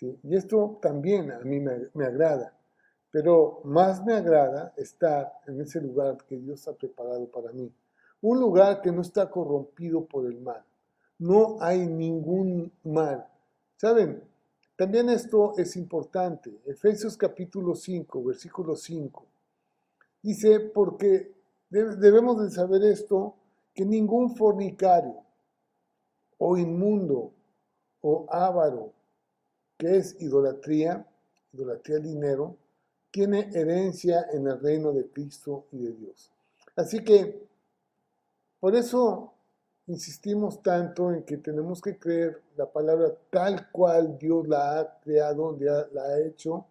[0.00, 2.56] Y esto también a mí me, me agrada,
[3.10, 7.70] pero más me agrada estar en ese lugar que Dios ha preparado para mí.
[8.22, 10.64] Un lugar que no está corrompido por el mal.
[11.18, 13.26] No hay ningún mal.
[13.76, 14.22] ¿Saben?
[14.74, 16.62] También esto es importante.
[16.64, 19.26] Efesios capítulo 5, versículo 5.
[20.22, 21.37] Dice, porque
[21.70, 23.34] debemos de saber esto,
[23.74, 25.22] que ningún fornicario
[26.38, 27.32] o inmundo
[28.00, 28.92] o avaro,
[29.76, 31.06] que es idolatría,
[31.52, 32.56] idolatría al dinero,
[33.10, 36.30] tiene herencia en el reino de Cristo y de Dios.
[36.76, 37.46] Así que,
[38.60, 39.32] por eso
[39.86, 45.56] insistimos tanto en que tenemos que creer la palabra tal cual Dios la ha creado,
[45.92, 46.66] la ha hecho,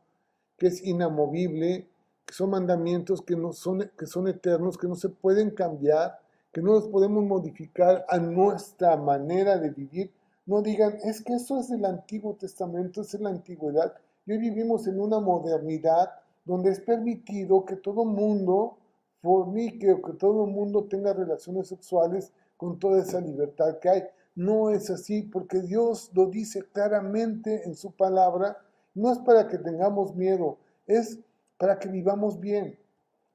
[0.58, 1.88] que es inamovible,
[2.28, 6.20] que son mandamientos que, no son, que son eternos, que no se pueden cambiar,
[6.52, 10.12] que no los podemos modificar a nuestra manera de vivir.
[10.46, 13.94] No digan, es que eso es del Antiguo Testamento, es de la antigüedad.
[14.26, 16.12] Y hoy vivimos en una modernidad
[16.44, 18.78] donde es permitido que todo mundo
[19.22, 24.04] fornique o que todo mundo tenga relaciones sexuales con toda esa libertad que hay.
[24.36, 28.58] No es así porque Dios lo dice claramente en su palabra.
[28.94, 30.58] No es para que tengamos miedo,
[30.88, 31.20] es
[31.58, 32.78] para que vivamos bien,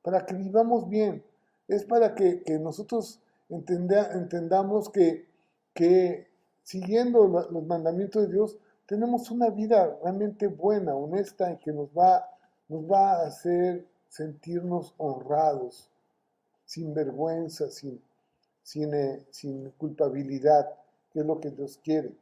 [0.02, 1.24] para que vivamos bien.
[1.68, 6.28] Es para que, nosotros entendamos que,
[6.62, 12.28] siguiendo los mandamientos de Dios tenemos una vida realmente buena, honesta y que nos va,
[12.94, 15.90] a hacer sentirnos honrados,
[16.64, 18.02] sin vergüenza, sin,
[18.62, 18.92] sin,
[19.30, 20.74] sin culpabilidad,
[21.10, 22.12] que es lo que Dios quiere.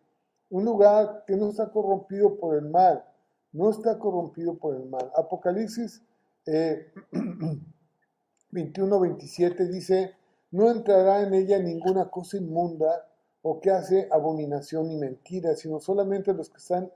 [0.51, 3.05] Un lugar que no está corrompido por el mal,
[3.53, 5.11] no está corrompido por el mal.
[5.17, 6.03] Apocalipsis
[8.51, 10.17] 21, 27 dice,
[10.51, 13.07] no entrará en ella ninguna cosa inmunda
[13.43, 16.91] o que hace abominación y mentira, sino solamente los que están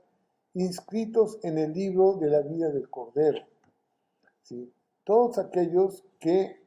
[0.53, 3.39] inscritos en el libro de la vida del Cordero.
[5.03, 6.63] Todos aquellos que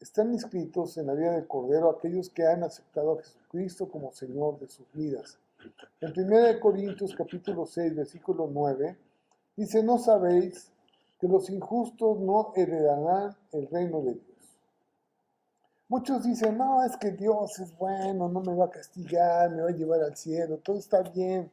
[0.00, 4.58] están inscritos en la vida del Cordero aquellos que han aceptado a Jesucristo como Señor
[4.58, 5.38] de sus vidas.
[6.00, 8.96] En 1 Corintios capítulo 6, versículo 9,
[9.56, 10.70] dice, no sabéis
[11.20, 14.58] que los injustos no heredarán el reino de Dios.
[15.88, 19.68] Muchos dicen, no, es que Dios es bueno, no me va a castigar, me va
[19.68, 21.50] a llevar al cielo, todo está bien.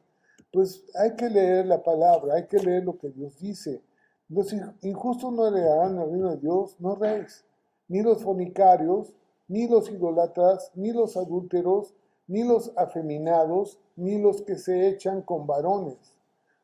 [0.52, 3.82] Pues hay que leer la palabra, hay que leer lo que Dios dice.
[4.28, 7.44] Los injustos no heredarán el reino de Dios, no reis
[7.92, 9.12] ni los fornicarios,
[9.48, 11.94] ni los idolatras, ni los adúlteros,
[12.26, 16.11] ni los afeminados, ni los que se echan con varones.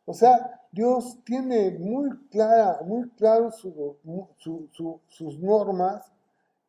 [0.08, 6.10] O sea, Dios tiene muy clara, muy claro sus normas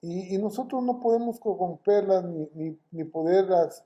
[0.02, 3.86] y, nosotros no podemos corromperlas ni, ni, poderlas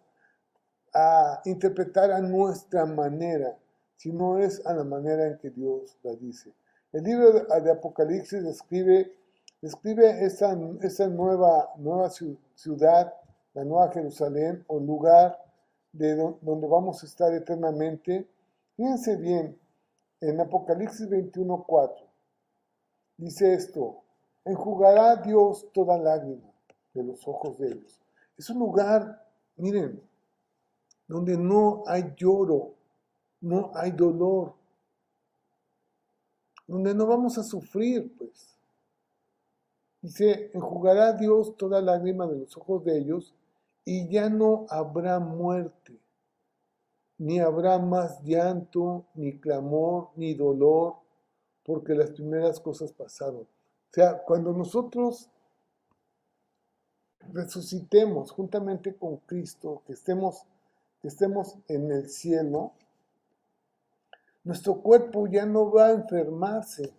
[0.92, 3.56] a, interpretar a nuestra manera,
[3.96, 6.52] sino es a la manera en que Dios la dice.
[6.92, 9.12] El libro de Apocalipsis describe
[9.62, 13.14] describe esa, esa nueva, nueva ciudad,
[13.54, 15.40] la nueva Jerusalén, o lugar
[15.92, 18.28] de donde vamos a estar eternamente.
[18.76, 19.60] Fíjense bien,
[20.20, 22.14] en Apocalipsis 21.4
[23.18, 24.04] dice esto,
[24.46, 26.52] enjugará Dios toda lágrima
[26.94, 28.02] de los ojos de ellos.
[28.38, 30.02] Es un lugar, miren,
[31.08, 32.74] donde no hay lloro,
[33.42, 34.54] no hay dolor,
[36.68, 38.50] donde no vamos a sufrir, pues.
[40.02, 43.34] Dice, enjugará Dios toda lágrima de los ojos de ellos
[43.86, 45.98] y ya no habrá muerte,
[47.24, 50.96] ni habrá más llanto, ni clamor, ni dolor,
[51.64, 53.44] porque las primeras cosas pasaron.
[53.44, 55.30] O sea, cuando nosotros
[57.32, 60.46] resucitemos juntamente con Cristo, que estemos,
[61.02, 62.74] que estemos en el cielo,
[64.44, 66.94] nuestro cuerpo ya no va a enfermarse,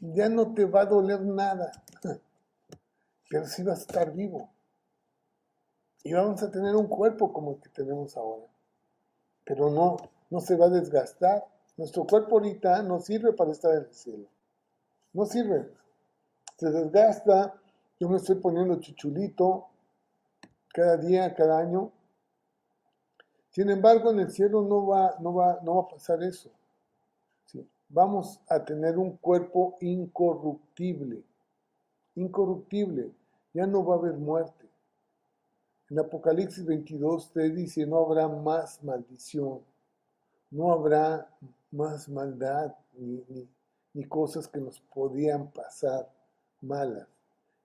[0.00, 1.70] ya no te va a doler nada,
[3.30, 4.50] pero sí vas a estar vivo.
[6.02, 8.49] Y vamos a tener un cuerpo como el que tenemos ahora,
[9.50, 9.96] pero no,
[10.30, 11.44] no se va a desgastar.
[11.76, 14.26] Nuestro cuerpo ahorita no sirve para estar en el cielo.
[15.12, 15.68] No sirve.
[16.56, 17.54] Se desgasta.
[17.98, 19.66] Yo me estoy poniendo chuchulito
[20.72, 21.90] cada día, cada año.
[23.50, 26.50] Sin embargo, en el cielo no va, no va, no va a pasar eso
[27.90, 31.22] vamos a tener un cuerpo incorruptible.
[32.14, 33.12] Incorruptible.
[33.52, 34.59] Ya no va a haber muerte.
[35.90, 39.60] En Apocalipsis 22 te dice, no habrá más maldición,
[40.52, 41.28] no habrá
[41.72, 43.48] más maldad, ni,
[43.94, 46.08] ni cosas que nos podían pasar
[46.60, 47.08] malas.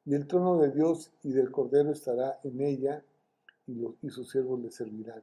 [0.06, 3.04] Y el trono de Dios y del Cordero estará en ella
[3.68, 5.22] y, y sus siervos le servirán.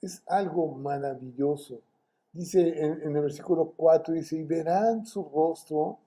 [0.00, 1.80] Es algo maravilloso.
[2.32, 5.98] Dice en, el versículo 4, dice, y verán su rostro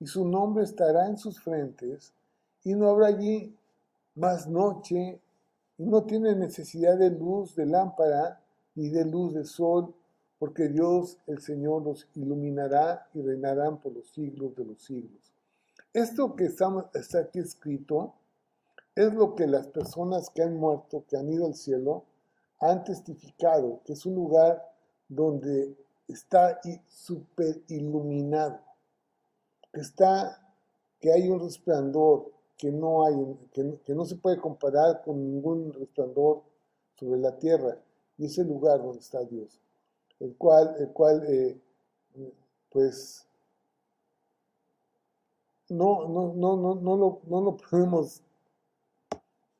[0.00, 2.12] y su nombre estará en sus frentes
[2.64, 3.54] y no habrá allí
[4.14, 5.20] más noche
[5.78, 8.42] y no tiene necesidad de luz de lámpara
[8.74, 9.94] ni de luz de sol,
[10.38, 15.32] porque Dios el Señor los iluminará y reinarán por los siglos de los siglos.
[15.92, 18.14] Esto que está, está aquí escrito
[18.94, 22.04] es lo que las personas que han muerto, que han ido al cielo,
[22.60, 24.62] han testificado, que es un lugar
[25.08, 25.76] donde
[26.08, 28.60] está súper iluminado,
[29.72, 30.40] que está,
[31.00, 33.14] que hay un resplandor que no hay,
[33.52, 36.42] que, no se puede comparar con ningún resplandor
[36.96, 37.78] sobre la tierra,
[38.18, 39.60] y es el lugar donde está Dios,
[40.18, 41.56] el cual, el cual eh,
[42.68, 43.24] pues,
[45.68, 48.22] no, no, no, no, no, lo, no lo podemos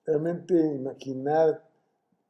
[0.05, 1.62] realmente imaginar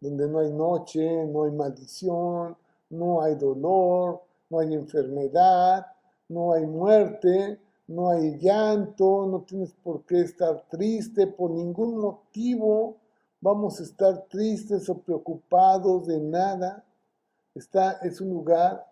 [0.01, 2.57] donde no hay noche, no hay maldición,
[2.91, 5.87] no hay dolor, no hay enfermedad,
[6.29, 7.59] no hay muerte,
[7.89, 12.99] no hay llanto, no tienes por qué estar triste, por ningún motivo
[13.41, 16.85] vamos a estar tristes o preocupados de nada.
[17.55, 18.87] Está, es un lugar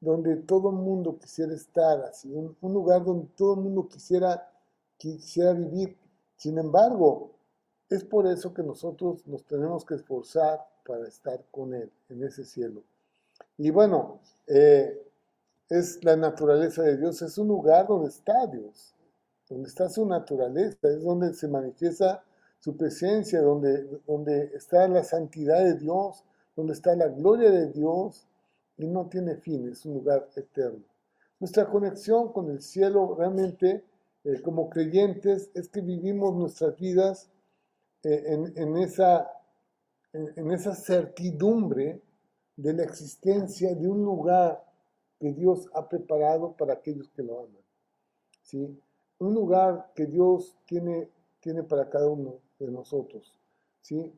[0.00, 4.50] donde todo el mundo quisiera estar, así, un, lugar donde todo el mundo quisiera,
[4.96, 5.96] quisiera vivir.
[6.36, 7.30] Sin embargo,
[7.88, 12.44] es por eso que nosotros nos tenemos que esforzar para estar con Él en ese
[12.44, 12.82] cielo.
[13.56, 15.09] Y bueno, eh,
[15.70, 18.94] es la naturaleza de Dios, es un lugar donde está Dios,
[19.48, 22.24] donde está su naturaleza, es donde se manifiesta
[22.58, 26.24] su presencia, donde, donde está la santidad de Dios,
[26.56, 28.26] donde está la gloria de Dios
[28.76, 30.84] y no tiene fin, es un lugar eterno.
[31.38, 33.84] Nuestra conexión con el cielo realmente
[34.24, 37.30] eh, como creyentes es que vivimos nuestras vidas
[38.02, 39.30] eh, en, esa,
[40.12, 42.02] en, esa certidumbre
[42.56, 44.62] de la existencia de un lugar
[45.20, 47.62] que Dios ha preparado para aquellos que lo aman.
[48.42, 48.80] ¿sí?
[49.18, 51.08] Un lugar que Dios tiene,
[51.40, 53.32] tiene para cada uno de nosotros.
[53.82, 54.12] ¿sí?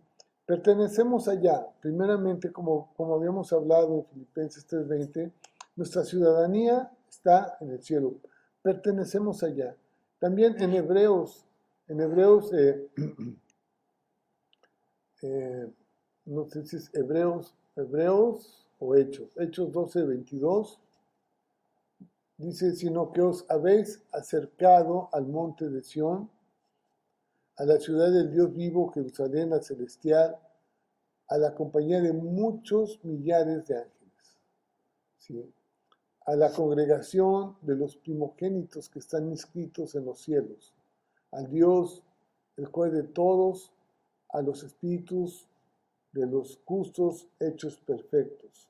[0.46, 5.32] Pertenecemos allá, primeramente, como, como habíamos hablado en Filipenses 3:20,
[5.76, 8.14] nuestra ciudadanía está en el cielo.
[8.62, 9.76] Pertenecemos allá.
[10.18, 11.44] También en Hebreos,
[11.88, 12.88] en Hebreos eh,
[15.22, 15.72] Eh,
[16.24, 20.80] no sé si es Hebreos, Hebreos o Hechos, Hechos 12, 22,
[22.36, 26.30] dice, sino que os habéis acercado al monte de Sión,
[27.56, 30.38] a la ciudad del Dios vivo, Jerusalén, la celestial,
[31.28, 34.38] a la compañía de muchos millares de ángeles,
[35.18, 35.52] ¿sí?
[36.26, 40.74] a la congregación de los primogénitos que están inscritos en los cielos,
[41.30, 42.02] al Dios,
[42.56, 43.72] el cual de todos
[44.28, 45.48] a los espíritus
[46.12, 48.68] de los justos hechos perfectos.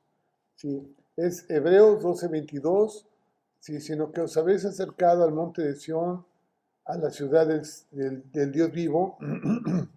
[0.55, 0.95] ¿Sí?
[1.17, 3.07] Es Hebreos 12:22,
[3.63, 3.81] ¿sí?
[3.81, 6.27] sino que os habéis acercado al monte de Sión,
[6.85, 9.17] a la ciudad del, Dios vivo,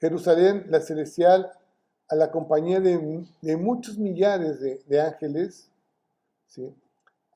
[0.00, 1.50] Jerusalén, la celestial,
[2.08, 2.98] a la compañía de,
[3.56, 5.70] muchos millares de, ángeles,
[6.48, 6.74] ¿sí?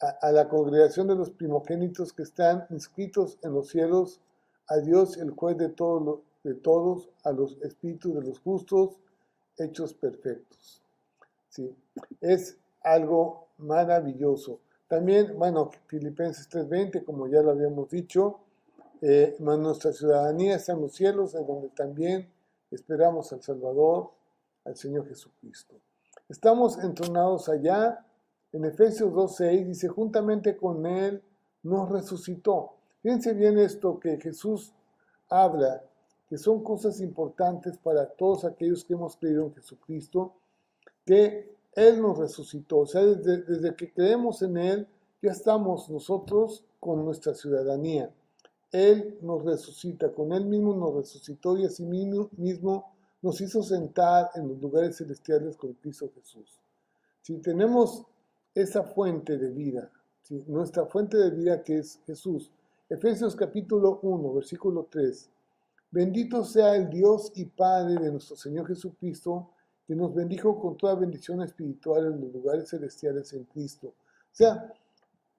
[0.01, 4.21] a, la congregación de los primogénitos que están inscritos en los cielos,
[4.67, 9.01] a Dios, el juez de todos los de todos a los espíritus de los justos
[9.59, 10.81] hechos perfectos.
[11.49, 11.75] ¿Sí?
[12.21, 14.61] Es algo maravilloso.
[14.89, 18.41] También, bueno, Filipenses 3:20, como ya lo habíamos dicho,
[19.01, 22.29] eh, nuestra ciudadanía está en los cielos, en donde también
[22.71, 24.11] esperamos al Salvador,
[24.65, 25.77] al Señor Jesucristo.
[26.29, 28.05] Estamos entronados allá.
[28.53, 31.23] En Efesios 2:6 dice, juntamente con Él
[31.63, 32.75] nos resucitó.
[33.03, 34.73] Fíjense bien esto que Jesús
[35.29, 35.83] habla
[36.29, 40.35] que son cosas importantes para todos aquellos que hemos creído en Jesucristo,
[41.05, 42.79] que Él nos resucitó.
[42.79, 44.89] O sea, desde, que creemos en Él,
[45.23, 48.11] ya estamos nosotros con nuestra ciudadanía.
[48.73, 54.49] Él nos resucita, con Él mismo nos resucitó y así mismo nos hizo sentar en
[54.49, 56.59] los lugares celestiales con Cristo Jesús.
[57.23, 58.05] Si tenemos
[58.55, 59.91] esa fuente de vida,
[60.47, 62.51] nuestra fuente de vida que es Jesús,
[62.89, 65.31] Efesios capítulo 1, versículo 3,
[65.91, 69.51] Bendito sea el Dios y Padre de nuestro Señor Jesucristo,
[69.87, 73.89] que nos bendijo con toda bendición espiritual en los lugares celestiales en Cristo.
[73.89, 74.73] O sea,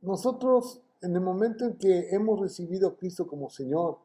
[0.01, 3.99] nosotros en el momento en que hemos recibido a Cristo como Señor,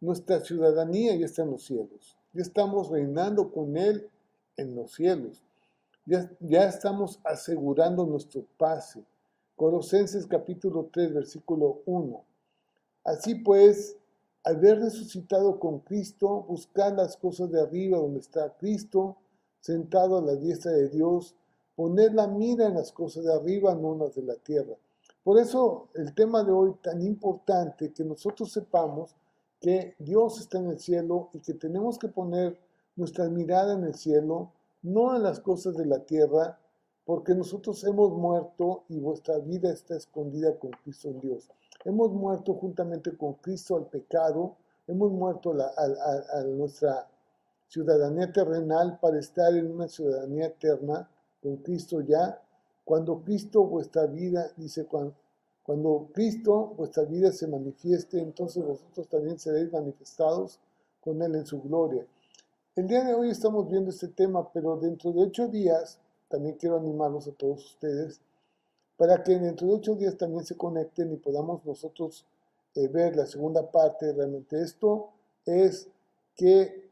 [0.00, 2.16] nuestra ciudadanía ya está en los cielos.
[2.32, 4.08] Ya estamos reinando con Él
[4.56, 5.42] en los cielos.
[6.06, 9.04] Ya, ya estamos asegurando nuestro pase
[9.60, 12.24] Colosenses capítulo 3, versículo 1.
[13.04, 13.94] Así pues,
[14.42, 19.18] al haber resucitado con Cristo, buscar las cosas de arriba donde está Cristo,
[19.60, 21.34] sentado a la diestra de Dios,
[21.76, 24.74] poner la mira en las cosas de arriba, no en las de la tierra.
[25.22, 29.14] Por eso el tema de hoy tan importante, que nosotros sepamos
[29.60, 32.58] que Dios está en el cielo y que tenemos que poner
[32.96, 34.52] nuestra mirada en el cielo,
[34.82, 36.58] no en las cosas de la tierra,
[37.04, 41.48] porque nosotros hemos muerto y vuestra vida está escondida con Cristo en Dios.
[41.84, 44.56] Hemos muerto juntamente con Cristo al pecado,
[44.86, 46.44] hemos muerto a, a,
[47.70, 51.08] ciudadanía terrenal para estar en una ciudadanía eterna
[51.40, 52.42] con Cristo ya.
[52.84, 55.14] Cuando Cristo vuestra vida, dice, cuando,
[55.62, 60.58] cuando Cristo vuestra vida se manifieste, entonces vosotros también seréis manifestados
[61.00, 62.04] con Él en su gloria.
[62.74, 65.98] El día de hoy estamos viendo este tema, pero dentro de ocho días,
[66.28, 68.20] también quiero animarlos a todos ustedes,
[68.96, 72.26] para que dentro de ocho días también se conecten y podamos nosotros
[72.74, 74.12] eh, ver la segunda parte.
[74.12, 75.10] Realmente esto
[75.46, 75.88] es
[76.36, 76.89] que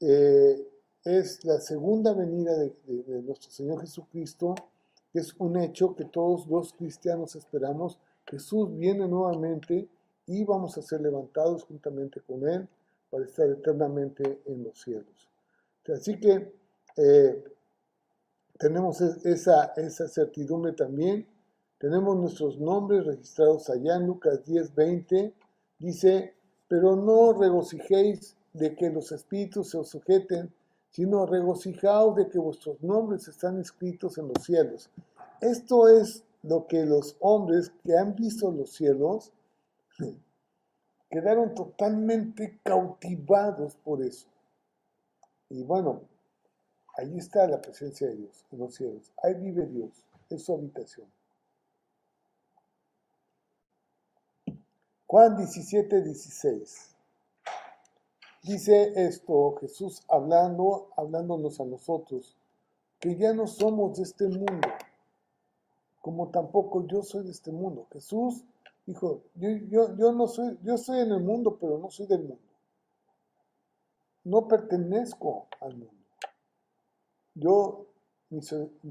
[0.00, 0.68] eh,
[1.04, 4.54] es la segunda venida de, nuestro Señor Jesucristo,
[5.12, 7.98] que es un hecho que todos los cristianos esperamos.
[8.26, 9.88] Jesús viene nuevamente
[10.26, 12.68] y vamos a ser levantados juntamente con Él
[13.08, 15.28] para estar eternamente en los cielos.
[15.94, 16.52] Así que
[16.96, 17.44] eh,
[18.58, 21.26] tenemos esa, esa certidumbre también.
[21.78, 25.32] Tenemos nuestros nombres registrados allá en Lucas 10, 20.
[25.78, 26.34] Dice,
[26.66, 30.52] pero no regocijéis de que los espíritus se os sujeten,
[30.90, 34.90] sino regocijaos de que vuestros nombres están escritos en los cielos.
[35.40, 39.32] Esto es lo que los hombres que han visto los cielos
[41.10, 44.28] quedaron totalmente cautivados por eso.
[45.50, 46.02] Y bueno,
[46.96, 49.12] ahí está la presencia de Dios en los cielos.
[49.22, 49.90] Ahí vive Dios,
[50.30, 51.06] es su habitación.
[55.06, 56.95] Juan 17, 16.
[58.46, 62.36] Dice esto Jesús hablando, hablándonos a nosotros,
[63.00, 64.68] que ya no somos de este mundo,
[66.00, 67.88] como tampoco yo soy de este mundo.
[67.92, 68.44] Jesús
[68.86, 72.20] dijo, yo, yo, yo no soy, yo estoy en el mundo, pero no soy del
[72.20, 72.38] mundo.
[74.22, 76.06] No pertenezco al mundo.
[77.34, 77.86] Yo,
[78.30, 78.42] mi,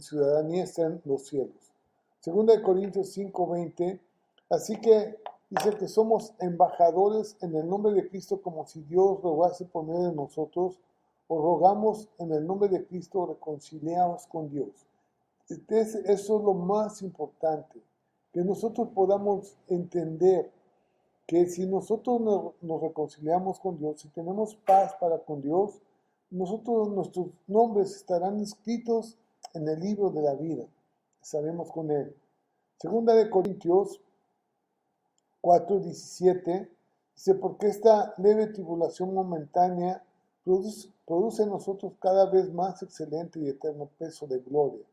[0.01, 1.71] ciudadanía está en los cielos.
[2.19, 4.01] Segunda de Corintios 5:20,
[4.49, 5.17] así que
[5.49, 10.09] dice que somos embajadores en el nombre de Cristo como si Dios rogase por medio
[10.09, 10.79] de nosotros,
[11.27, 14.85] o rogamos en el nombre de Cristo reconciliados con Dios.
[15.49, 17.81] Entonces, eso es lo más importante
[18.35, 20.51] que nosotros podamos entender
[21.25, 22.19] que si nosotros
[22.61, 25.81] nos, reconciliamos con Dios, si tenemos paz para con Dios,
[26.29, 29.17] nosotros, nuestros nombres estarán escritos
[29.53, 30.65] en el libro de la vida.
[31.21, 32.15] Estaremos con Él.
[32.77, 34.01] Segunda de Corintios
[35.45, 36.69] 4:17
[37.13, 40.03] dice, porque esta leve tribulación momentánea
[40.43, 44.83] produce, en nosotros cada vez más excelente y eterno peso de gloria,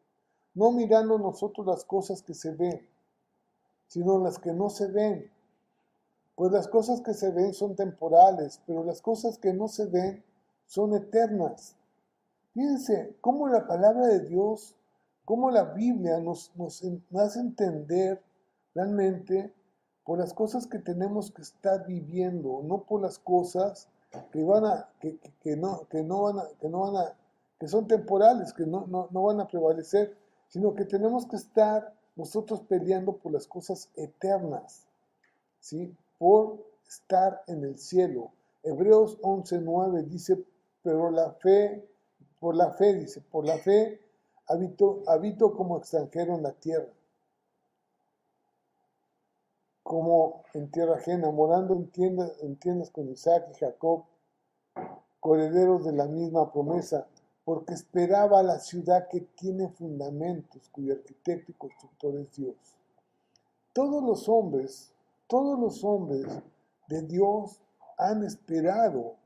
[0.54, 2.86] no mirando nosotros las cosas que se ven,
[3.86, 5.30] sino las que no se ven.
[6.34, 10.22] Pues las cosas que se ven son temporales, pero las cosas que no se ven
[10.66, 11.76] son eternas.
[12.52, 14.76] Fíjense cómo la palabra de Dios,
[15.24, 16.84] cómo la Biblia nos, nos
[17.14, 18.22] hace entender
[18.74, 19.52] realmente
[20.04, 23.88] por las cosas que tenemos que estar viviendo, no por las cosas
[24.30, 27.16] que van a, que, no, que no van a, que no van a,
[27.58, 30.16] que son temporales, que no, no, no van a prevalecer,
[30.48, 34.86] sino que tenemos que estar nosotros peleando por las cosas eternas,
[35.60, 35.94] ¿sí?
[36.18, 38.32] Por estar en el cielo.
[38.62, 40.44] Hebreos 11:9 dice,
[40.82, 41.88] pero la fe,
[42.38, 44.00] por la fe, dice, por la fe
[44.46, 46.92] habito, habito como extranjero en la tierra,
[49.82, 54.04] como en tierra ajena, morando en tiendas, en tiendas con Isaac y Jacob,
[55.20, 57.06] correderos de la misma promesa
[57.44, 62.56] porque esperaba la ciudad que tiene fundamentos, cuyo arquitecto y constructor es Dios.
[63.72, 64.92] Todos los hombres,
[65.26, 66.26] todos los hombres
[66.88, 67.60] de Dios
[67.98, 69.16] han esperado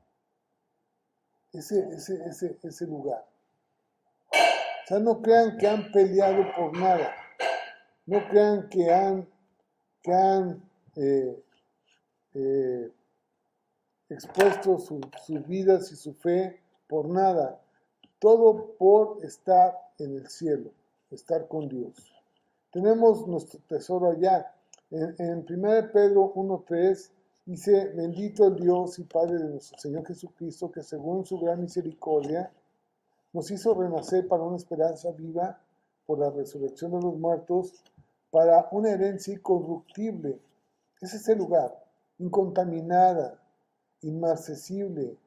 [1.53, 3.25] ese, ese, ese, lugar.
[4.31, 7.13] O sea, no crean que han peleado por nada.
[8.05, 9.27] No crean que han,
[10.07, 10.55] que
[10.95, 11.43] eh,
[12.33, 12.91] eh,
[14.09, 17.59] expuesto sus vidas y su fe por nada
[18.19, 20.71] todo por estar en el cielo,
[21.11, 21.93] estar con Dios.
[22.71, 24.53] Tenemos nuestro tesoro allá.
[24.89, 27.09] En, en 1 Pedro 1.3
[27.45, 32.49] dice, bendito el Dios y Padre de nuestro Señor Jesucristo, que según su gran misericordia
[33.33, 35.59] nos hizo renacer para una esperanza viva
[36.05, 37.73] por la resurrección de los muertos,
[38.31, 40.39] para una herencia incorruptible.
[41.01, 41.73] Ese es el lugar,
[42.17, 43.39] incontaminada,
[44.01, 45.17] inmarcesible,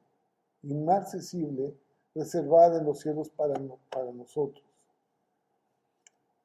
[0.63, 1.75] inmarcesible,
[2.13, 3.57] reservada en los cielos para,
[4.13, 4.63] nosotros.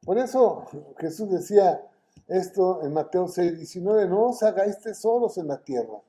[0.04, 0.64] Por eso
[0.98, 1.84] Jesús decía
[2.28, 6.00] esto en Mateo 6, 19, no os hagáis tesoros en la tierra.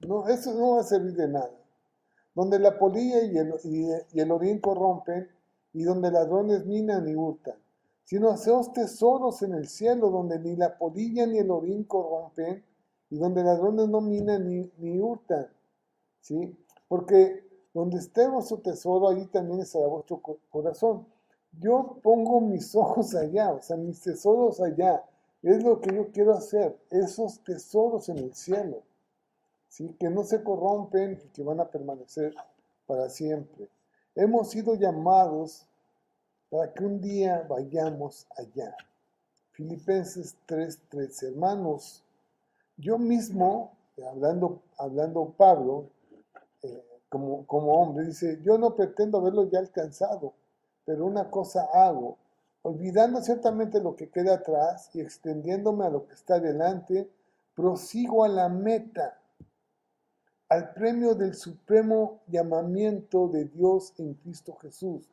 [0.00, 1.52] No, eso no va a servir de nada.
[2.34, 3.54] Donde la polilla y el,
[4.12, 5.28] y el orín corrompen,
[5.74, 7.56] y donde ladrones minan y hurtan
[8.04, 12.64] sino haceos tesoros en el cielo, donde ni la polilla ni el orín corrompen,
[13.10, 15.48] y donde ladrones no minan ni, ni hurtan.
[16.20, 16.56] ¿Sí?
[16.88, 17.44] Porque
[17.74, 21.06] donde esté vuestro tesoro, ahí también estará vuestro corazón.
[21.58, 25.04] Yo pongo mis ojos allá, o sea, mis tesoros allá.
[25.42, 28.82] Es lo que yo quiero hacer, esos tesoros en el cielo,
[29.68, 29.96] ¿sí?
[29.98, 32.32] que no se corrompen y que van a permanecer
[32.86, 33.68] para siempre.
[34.14, 35.66] Hemos sido llamados
[36.52, 38.76] para que un día vayamos allá.
[39.52, 42.04] Filipenses 3:3, hermanos,
[42.76, 43.72] yo mismo,
[44.06, 45.88] hablando, hablando Pablo,
[46.62, 50.34] eh, como, como hombre, dice, yo no pretendo haberlo ya alcanzado,
[50.84, 52.18] pero una cosa hago,
[52.60, 57.08] olvidando ciertamente lo que queda atrás y extendiéndome a lo que está delante,
[57.54, 59.18] prosigo a la meta,
[60.50, 65.08] al premio del supremo llamamiento de Dios en Cristo Jesús.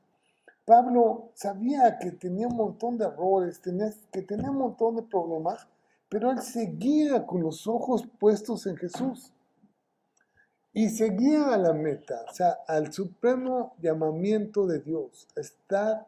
[0.69, 5.67] Pablo sabía que tenía un montón de errores, tenía, que tenía un montón de problemas,
[6.07, 9.33] pero él seguía con los ojos puestos en Jesús.
[10.71, 16.05] Y seguía a la meta, o sea, al supremo llamamiento de Dios, estar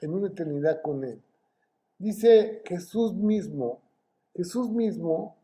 [0.00, 1.20] en una eternidad con Él.
[1.98, 3.80] Dice Jesús mismo,
[4.36, 5.34] Jesús mismo,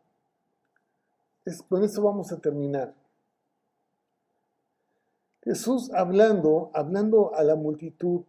[1.69, 2.95] con eso vamos a terminar.
[5.43, 8.23] Jesús hablando, hablando a la multitud,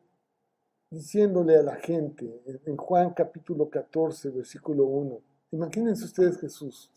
[0.94, 5.22] diciéndole a la gente en Juan capítulo 14, versículo 1.
[5.52, 6.92] Imagínense ustedes Jesús,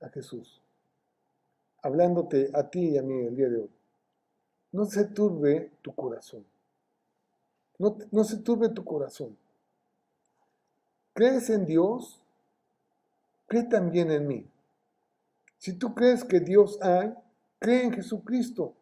[0.00, 0.62] a Jesús,
[1.82, 3.70] hablándote a ti y a mí el día de hoy.
[4.70, 6.46] No se turbe tu corazón.
[7.78, 9.36] No, no se turbe tu corazón.
[11.12, 12.22] ¿Crees en Dios?
[13.48, 14.46] Cree también en mí.
[15.58, 17.12] Si tú crees que Dios hay,
[17.58, 18.74] cree en Jesucristo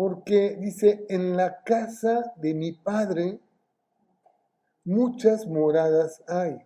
[0.00, 3.38] porque dice, en la casa de mi padre
[4.82, 6.56] muchas moradas hay.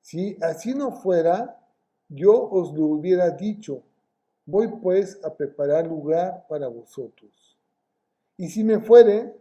[0.00, 1.64] Si así no fuera,
[2.08, 3.84] yo os lo hubiera dicho,
[4.46, 7.56] voy pues a preparar lugar para vosotros.
[8.36, 9.32] Y si me fuere,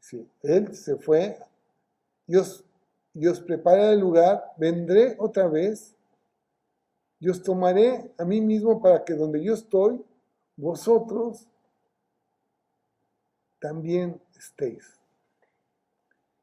[0.00, 1.38] si él se fue,
[2.26, 2.64] y os,
[3.46, 5.94] prepara el lugar, vendré otra vez
[7.20, 10.04] y os tomaré a mí mismo para que donde yo estoy,
[10.56, 11.48] vosotros
[13.58, 14.98] también estéis.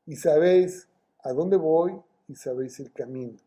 [0.06, 0.88] Y sabéis
[1.24, 3.38] a dónde voy y sabéis el camino.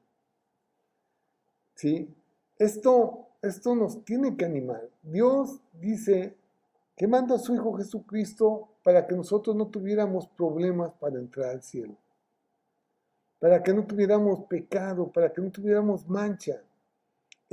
[1.74, 2.14] ¿Sí?
[2.58, 4.88] Esto, esto nos tiene que animar.
[5.02, 6.36] Dios dice
[6.96, 11.62] que manda a su Hijo Jesucristo para que nosotros no tuviéramos problemas para entrar al
[11.62, 11.96] cielo.
[13.40, 16.62] Para que no tuviéramos pecado, para que no tuviéramos mancha.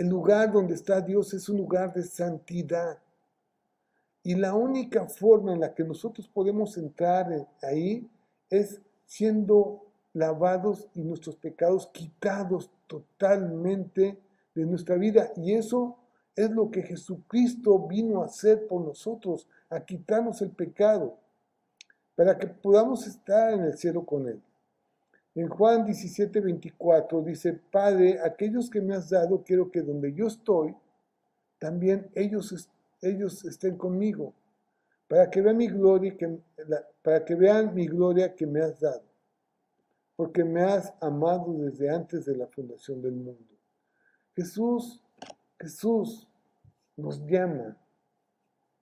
[0.01, 2.97] El lugar donde está Dios es un lugar de santidad.
[4.23, 8.09] Y la única forma en la que nosotros podemos entrar ahí
[8.49, 14.17] es siendo lavados y nuestros pecados quitados totalmente
[14.55, 15.31] de nuestra vida.
[15.35, 15.99] Y eso
[16.35, 21.15] es lo que Jesucristo vino a hacer por nosotros, a quitarnos el pecado,
[22.15, 24.41] para que podamos estar en el cielo con Él.
[25.33, 30.27] En Juan 17, 24 dice, Padre, aquellos que me has dado, quiero que donde yo
[30.27, 30.75] estoy,
[31.57, 32.69] también ellos
[33.01, 34.33] ellos estén conmigo,
[35.07, 36.39] para que vean mi gloria, que,
[37.01, 39.03] para que vean mi gloria que me has dado,
[40.15, 43.55] porque me has amado desde antes de la fundación del mundo.
[44.35, 45.01] Jesús,
[45.59, 46.27] Jesús
[46.95, 47.77] nos llama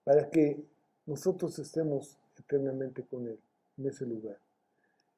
[0.03, 0.63] para que
[1.05, 3.39] nosotros estemos eternamente con Él
[3.77, 4.37] en ese lugar.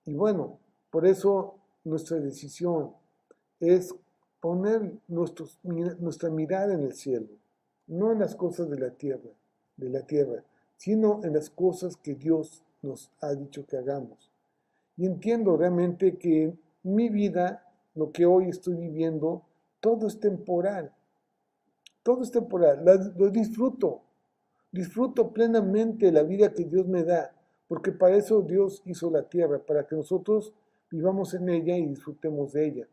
[0.05, 0.59] Y bueno,
[0.91, 2.91] por eso nuestra decisión
[3.59, 3.95] es
[4.39, 7.27] poner nuestra mirada en el cielo,
[7.87, 9.29] no en las cosas de la tierra,
[9.77, 10.43] de la tierra,
[10.75, 14.31] sino en las cosas que Dios nos ha dicho que hagamos.
[14.97, 17.65] Y entiendo realmente que mi vida,
[17.95, 19.43] lo que hoy estoy viviendo,
[19.79, 20.91] todo es temporal.
[22.03, 22.83] Todo es temporal.
[23.15, 24.01] lo disfruto.
[24.71, 27.33] Disfruto plenamente la vida que Dios me da,
[27.67, 30.53] porque para eso Dios hizo la tierra, para que nosotros
[30.91, 32.87] vivamos en ella y disfrutemos de ella,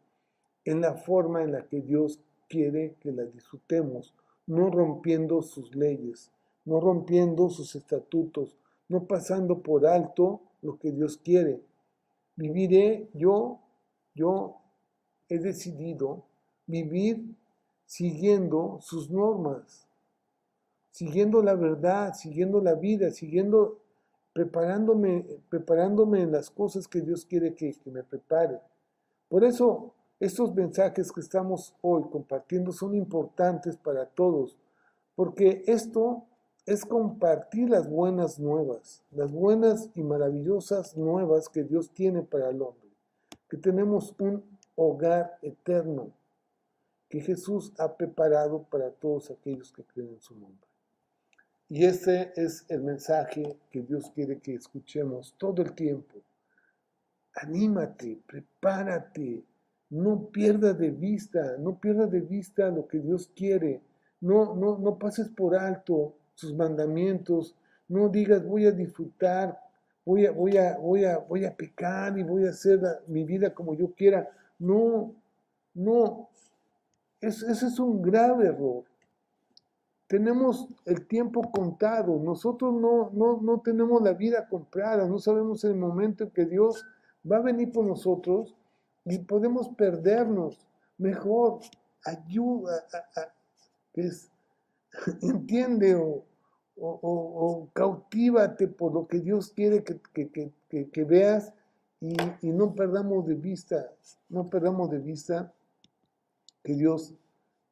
[0.64, 4.14] en la forma en la que Dios quiere que la disfrutemos,
[4.46, 6.30] no rompiendo sus leyes,
[6.64, 8.56] no rompiendo sus estatutos,
[8.88, 11.60] no pasando por alto lo que Dios quiere.
[12.36, 13.58] viviré, yo,
[14.14, 14.56] yo
[15.28, 16.22] he decidido
[16.66, 17.34] vivir
[17.84, 19.86] siguiendo sus normas,
[20.90, 23.78] siguiendo la verdad, siguiendo la vida, siguiendo,
[24.38, 28.60] preparándome, preparándome en las cosas que Dios quiere que, que me prepare.
[29.28, 34.56] Por eso estos mensajes que estamos hoy compartiendo son importantes para todos,
[35.16, 36.22] porque esto
[36.66, 42.62] es compartir las buenas nuevas, las buenas y maravillosas nuevas que Dios tiene para el
[42.62, 42.92] hombre,
[43.48, 44.44] que tenemos un
[44.76, 46.12] hogar eterno
[47.08, 50.67] que Jesús ha preparado para todos aquellos que creen en su nombre.
[51.70, 56.16] Y ese es el mensaje que Dios quiere que escuchemos todo el tiempo.
[57.34, 59.44] Anímate, prepárate,
[59.90, 63.82] no pierdas de vista, no pierdas de vista lo que Dios quiere,
[64.20, 67.54] no, no, no pases por alto sus mandamientos,
[67.88, 69.58] no digas voy a disfrutar,
[70.04, 73.54] voy a, voy a, voy a, voy a pecar y voy a hacer mi vida
[73.54, 74.28] como yo quiera.
[74.58, 75.14] No,
[75.74, 76.28] no,
[77.20, 78.84] ese es un grave error.
[80.08, 85.76] Tenemos el tiempo contado, nosotros no, no, no tenemos la vida comprada, no sabemos el
[85.76, 86.84] momento en que Dios
[87.30, 88.56] va a venir por nosotros
[89.04, 90.66] y podemos perdernos.
[90.96, 91.60] Mejor
[92.04, 92.86] ayuda,
[93.16, 93.32] a,
[95.22, 96.24] entiende o,
[96.80, 101.52] o, cautívate por lo que Dios quiere que, veas
[102.00, 103.92] y, no perdamos de vista,
[104.28, 105.52] no perdamos de vista
[106.62, 107.14] que Dios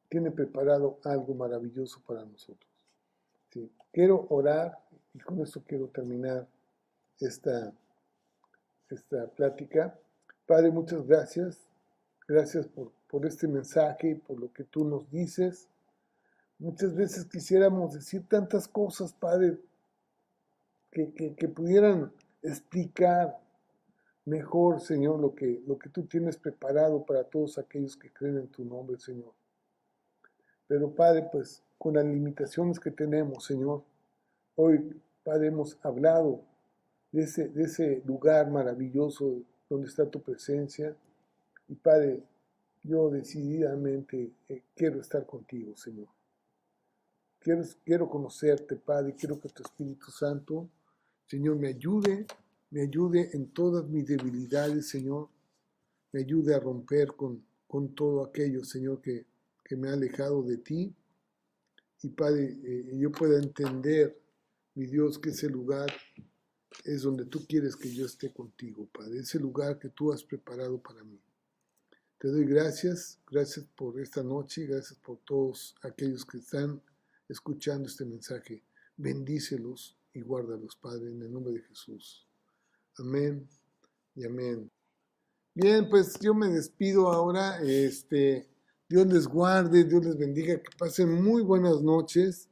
[0.09, 2.71] tiene preparado algo maravilloso para nosotros.
[3.91, 4.77] Quiero orar
[5.13, 6.47] y con esto quiero terminar
[7.19, 7.73] esta,
[8.89, 9.97] esta plática.
[10.45, 11.59] Padre, muchas gracias.
[12.27, 15.67] Gracias por, por este mensaje y por lo que tú nos dices.
[16.59, 19.57] Muchas veces quisiéramos decir tantas cosas, Padre,
[20.91, 23.39] que, pudieran explicar
[24.25, 28.47] mejor, Señor, lo que, lo que tú tienes preparado para todos aquellos que creen en
[28.47, 29.33] tu nombre, Señor.
[30.67, 33.83] Pero, Padre, pues con las limitaciones que tenemos, Señor,
[34.55, 36.41] hoy, Padre, hemos hablado
[37.11, 40.95] de ese, de ese lugar maravilloso donde está tu presencia.
[41.67, 42.23] Y, Padre,
[42.83, 46.07] yo decididamente eh, quiero estar contigo, Señor.
[47.85, 50.67] Quiero, conocerte, Padre, quiero que tu Espíritu Santo,
[51.27, 52.25] Señor, me ayude,
[52.71, 55.29] me ayude en todas mis debilidades, Señor.
[56.11, 59.01] Me ayude a romper con, con todo aquello, Señor,
[59.67, 60.93] que, me ha alejado de ti.
[62.03, 64.19] Y Padre, eh, yo pueda entender,
[64.75, 65.91] mi Dios, que ese lugar
[66.83, 69.19] es donde tú quieres que yo esté contigo, Padre.
[69.19, 71.19] Ese lugar que tú has preparado para mí.
[72.19, 76.81] Te doy gracias, gracias por esta noche, gracias por todos aquellos que están
[77.29, 78.63] escuchando este mensaje.
[78.95, 82.27] Bendícelos y guárdalos, Padre, en el nombre de Jesús.
[82.97, 83.47] Amén
[84.15, 84.71] y amén.
[85.53, 87.61] Bien, pues yo me despido ahora.
[87.61, 88.47] Este,
[88.89, 92.47] Dios les guarde, Dios les bendiga, que pasen muy buenas noches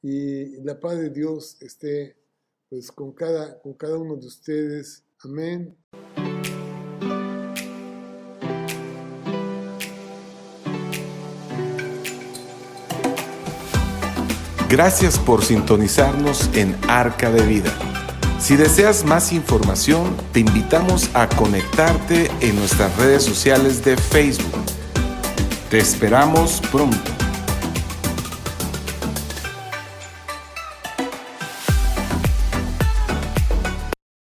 [0.00, 2.16] y la paz de Dios esté
[2.68, 5.02] pues con cada, con cada uno de ustedes.
[5.24, 5.76] Amén.
[14.68, 17.76] Gracias por sintonizarnos en Arca de Vida.
[18.38, 24.75] Si deseas más información, te invitamos a conectarte en nuestras redes sociales de Facebook.
[25.70, 27.15] Te esperamos pronto.